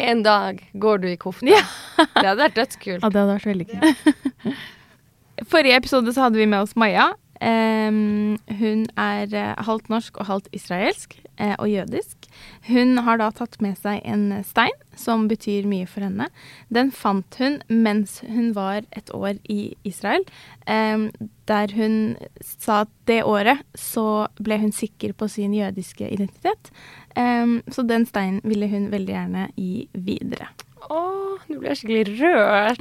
En 0.00 0.24
dag 0.24 0.64
går 0.72 1.04
du 1.04 1.08
i 1.12 1.16
kofte. 1.20 1.52
Ja. 1.52 1.64
Det 2.00 2.24
hadde 2.24 2.44
vært 2.46 2.60
dødskult. 2.62 3.02
Ja, 3.02 3.08
det 3.10 3.24
hadde 3.26 3.32
vært 3.34 3.50
veldig 3.52 3.72
kult. 3.74 4.68
Forrige 5.48 5.76
episode 5.76 6.12
så 6.12 6.26
hadde 6.26 6.40
vi 6.40 6.48
med 6.48 6.66
oss 6.66 6.76
Maja. 6.76 7.12
Um, 7.40 8.36
hun 8.58 8.82
er 9.00 9.30
eh, 9.32 9.60
halvt 9.64 9.86
norsk 9.88 10.18
og 10.20 10.26
halvt 10.28 10.50
israelsk 10.52 11.14
uh, 11.40 11.54
og 11.54 11.70
jødisk. 11.70 12.28
Hun 12.68 12.98
har 13.00 13.16
da 13.16 13.30
tatt 13.32 13.56
med 13.64 13.78
seg 13.80 14.02
en 14.04 14.42
stein 14.44 14.76
som 14.92 15.24
betyr 15.30 15.64
mye 15.64 15.88
for 15.88 16.04
henne. 16.04 16.28
Den 16.68 16.92
fant 16.92 17.40
hun 17.40 17.62
mens 17.72 18.18
hun 18.28 18.52
var 18.58 18.84
et 18.92 19.08
år 19.16 19.40
i 19.48 19.72
Israel, 19.88 20.26
um, 20.68 21.08
der 21.48 21.72
hun 21.72 22.18
sa 22.44 22.82
at 22.84 22.92
det 23.08 23.22
året 23.24 23.64
så 23.72 24.28
ble 24.36 24.60
hun 24.60 24.76
sikker 24.76 25.16
på 25.16 25.30
sin 25.32 25.56
jødiske 25.56 26.12
identitet. 26.12 26.74
Um, 27.16 27.62
så 27.72 27.88
den 27.88 28.04
steinen 28.04 28.44
ville 28.44 28.68
hun 28.68 28.90
veldig 28.92 29.16
gjerne 29.16 29.48
gi 29.56 29.88
videre. 29.96 30.52
Å, 30.88 31.00
nå 31.50 31.58
blir 31.60 31.70
jeg 31.72 31.80
skikkelig 31.82 32.18
rørt. 32.20 32.80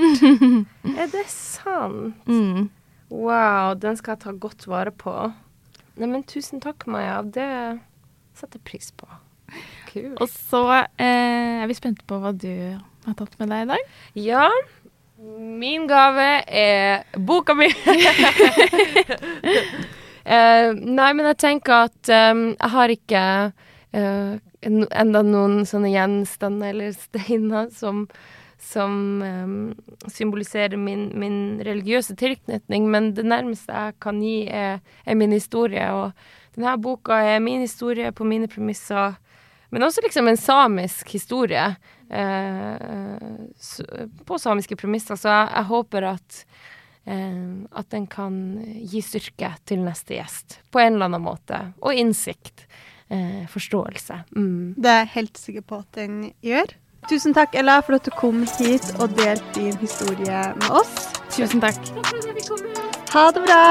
er 1.03 1.11
det 1.11 1.25
sant? 1.31 2.15
Mm. 2.29 2.69
Wow, 3.09 3.73
den 3.81 3.97
skal 3.99 4.15
jeg 4.15 4.23
ta 4.23 4.33
godt 4.37 4.67
vare 4.69 4.93
på. 4.95 5.13
Neimen, 5.99 6.23
tusen 6.29 6.61
takk, 6.63 6.85
Maja. 6.87 7.19
Det 7.25 7.49
setter 8.39 8.61
pris 8.63 8.91
på. 8.95 9.09
Kult. 9.89 10.19
Og 10.21 10.29
så 10.29 10.63
eh, 11.01 11.63
er 11.63 11.67
vi 11.67 11.75
spente 11.77 12.05
på 12.07 12.19
hva 12.21 12.31
du 12.37 12.51
har 13.07 13.15
tatt 13.17 13.33
med 13.41 13.49
deg 13.51 13.65
i 13.65 13.69
dag. 13.73 13.95
Ja, 14.21 14.45
min 15.59 15.87
gave 15.89 16.27
er 16.47 17.03
boka 17.19 17.57
mi. 17.57 17.67
Eh, 20.29 20.75
nei, 20.77 21.07
men 21.17 21.25
jeg 21.31 21.37
tenker 21.41 21.87
at 21.87 22.09
um, 22.13 22.41
jeg 22.51 22.69
har 22.69 22.91
ikke 22.93 23.21
en- 23.97 24.41
enda 24.61 25.21
noen 25.23 25.63
sånne 25.67 25.91
gjenstander 25.93 26.73
eller 26.73 26.91
steiner 26.97 27.69
som, 27.75 28.03
som 28.59 29.21
um, 29.23 29.53
symboliserer 30.11 30.77
min, 30.77 31.09
min 31.19 31.39
religiøse 31.65 32.15
tilknytning, 32.19 32.89
men 32.91 33.13
det 33.17 33.27
nærmeste 33.27 33.71
jeg 33.71 33.97
kan 34.03 34.19
gi, 34.23 34.41
er, 34.51 34.81
er 35.05 35.19
min 35.19 35.35
historie. 35.35 35.85
Og 35.95 36.57
denne 36.57 36.75
boka 36.81 37.21
er 37.23 37.39
min 37.43 37.63
historie 37.63 38.11
på 38.15 38.27
mine 38.27 38.49
premisser. 38.51 39.15
Men 39.69 39.85
også 39.85 40.01
liksom 40.03 40.27
en 40.27 40.39
samisk 40.39 41.13
historie 41.13 41.75
eh, 42.09 43.17
på 44.25 44.39
samiske 44.41 44.75
premisser. 44.75 45.15
Så 45.15 45.29
jeg, 45.29 45.49
jeg 45.53 45.69
håper 45.69 46.07
at, 46.15 46.43
eh, 47.05 47.43
at 47.71 47.91
den 47.93 48.09
kan 48.11 48.39
gi 48.81 49.03
styrke 49.05 49.53
til 49.69 49.85
neste 49.85 50.17
gjest 50.17 50.59
på 50.73 50.81
en 50.81 50.97
eller 50.97 51.11
annen 51.11 51.27
måte. 51.29 51.61
Og 51.85 51.93
innsikt. 51.93 52.65
Eh, 53.09 53.47
forståelse. 53.49 54.23
Mm. 54.35 54.75
Det 54.77 54.85
er 54.85 54.97
jeg 54.97 55.07
helt 55.13 55.37
sikker 55.37 55.61
på 55.65 55.81
at 55.81 55.97
den 55.97 56.31
gjør. 56.45 56.75
Tusen 57.09 57.33
takk, 57.33 57.55
Ella, 57.57 57.79
for 57.81 57.95
at 57.97 58.05
du 58.05 58.11
kom 58.13 58.43
hit 58.59 58.85
og 58.99 59.15
delte 59.17 59.55
din 59.55 59.77
historie 59.81 60.41
med 60.59 60.69
oss. 60.69 61.07
Tusen 61.33 61.63
takk. 61.63 61.79
Ha 63.13 63.23
det 63.33 63.45
bra! 63.47 63.63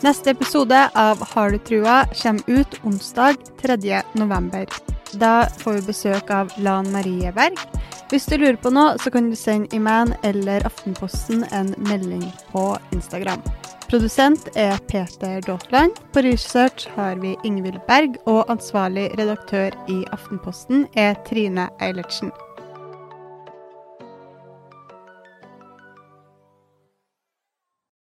Neste 0.00 0.32
episode 0.32 0.80
av 0.96 1.22
Har 1.34 1.50
du 1.50 1.58
trua 1.58 2.06
kommer 2.22 2.42
ut 2.46 2.78
onsdag 2.82 3.36
3. 3.60 4.02
november. 4.14 4.66
Da 5.12 5.46
får 5.60 5.78
vi 5.78 5.86
besøk 5.92 6.30
av 6.30 6.50
Lan 6.58 6.90
Marie 6.90 7.30
Berg. 7.36 7.79
Hvis 8.10 8.24
du 8.26 8.40
lurer 8.40 8.56
på 8.58 8.72
noe, 8.74 8.96
så 8.98 9.10
kan 9.14 9.28
du 9.30 9.36
sende 9.38 9.70
Iman 9.76 10.10
eller 10.26 10.64
Aftenposten 10.66 11.44
en 11.54 11.70
melding 11.86 12.24
på 12.50 12.64
Instagram. 12.90 13.44
Produsent 13.86 14.48
er 14.58 14.82
Peter 14.90 15.38
Daatland. 15.46 15.94
På 16.10 16.24
research 16.26 16.88
har 16.96 17.22
vi 17.22 17.36
Ingvild 17.46 17.78
Berg, 17.86 18.18
og 18.26 18.50
ansvarlig 18.50 19.12
redaktør 19.18 19.78
i 19.86 20.02
Aftenposten 20.10 20.88
er 20.98 21.14
Trine 21.26 21.68
Eilertsen. 21.78 22.34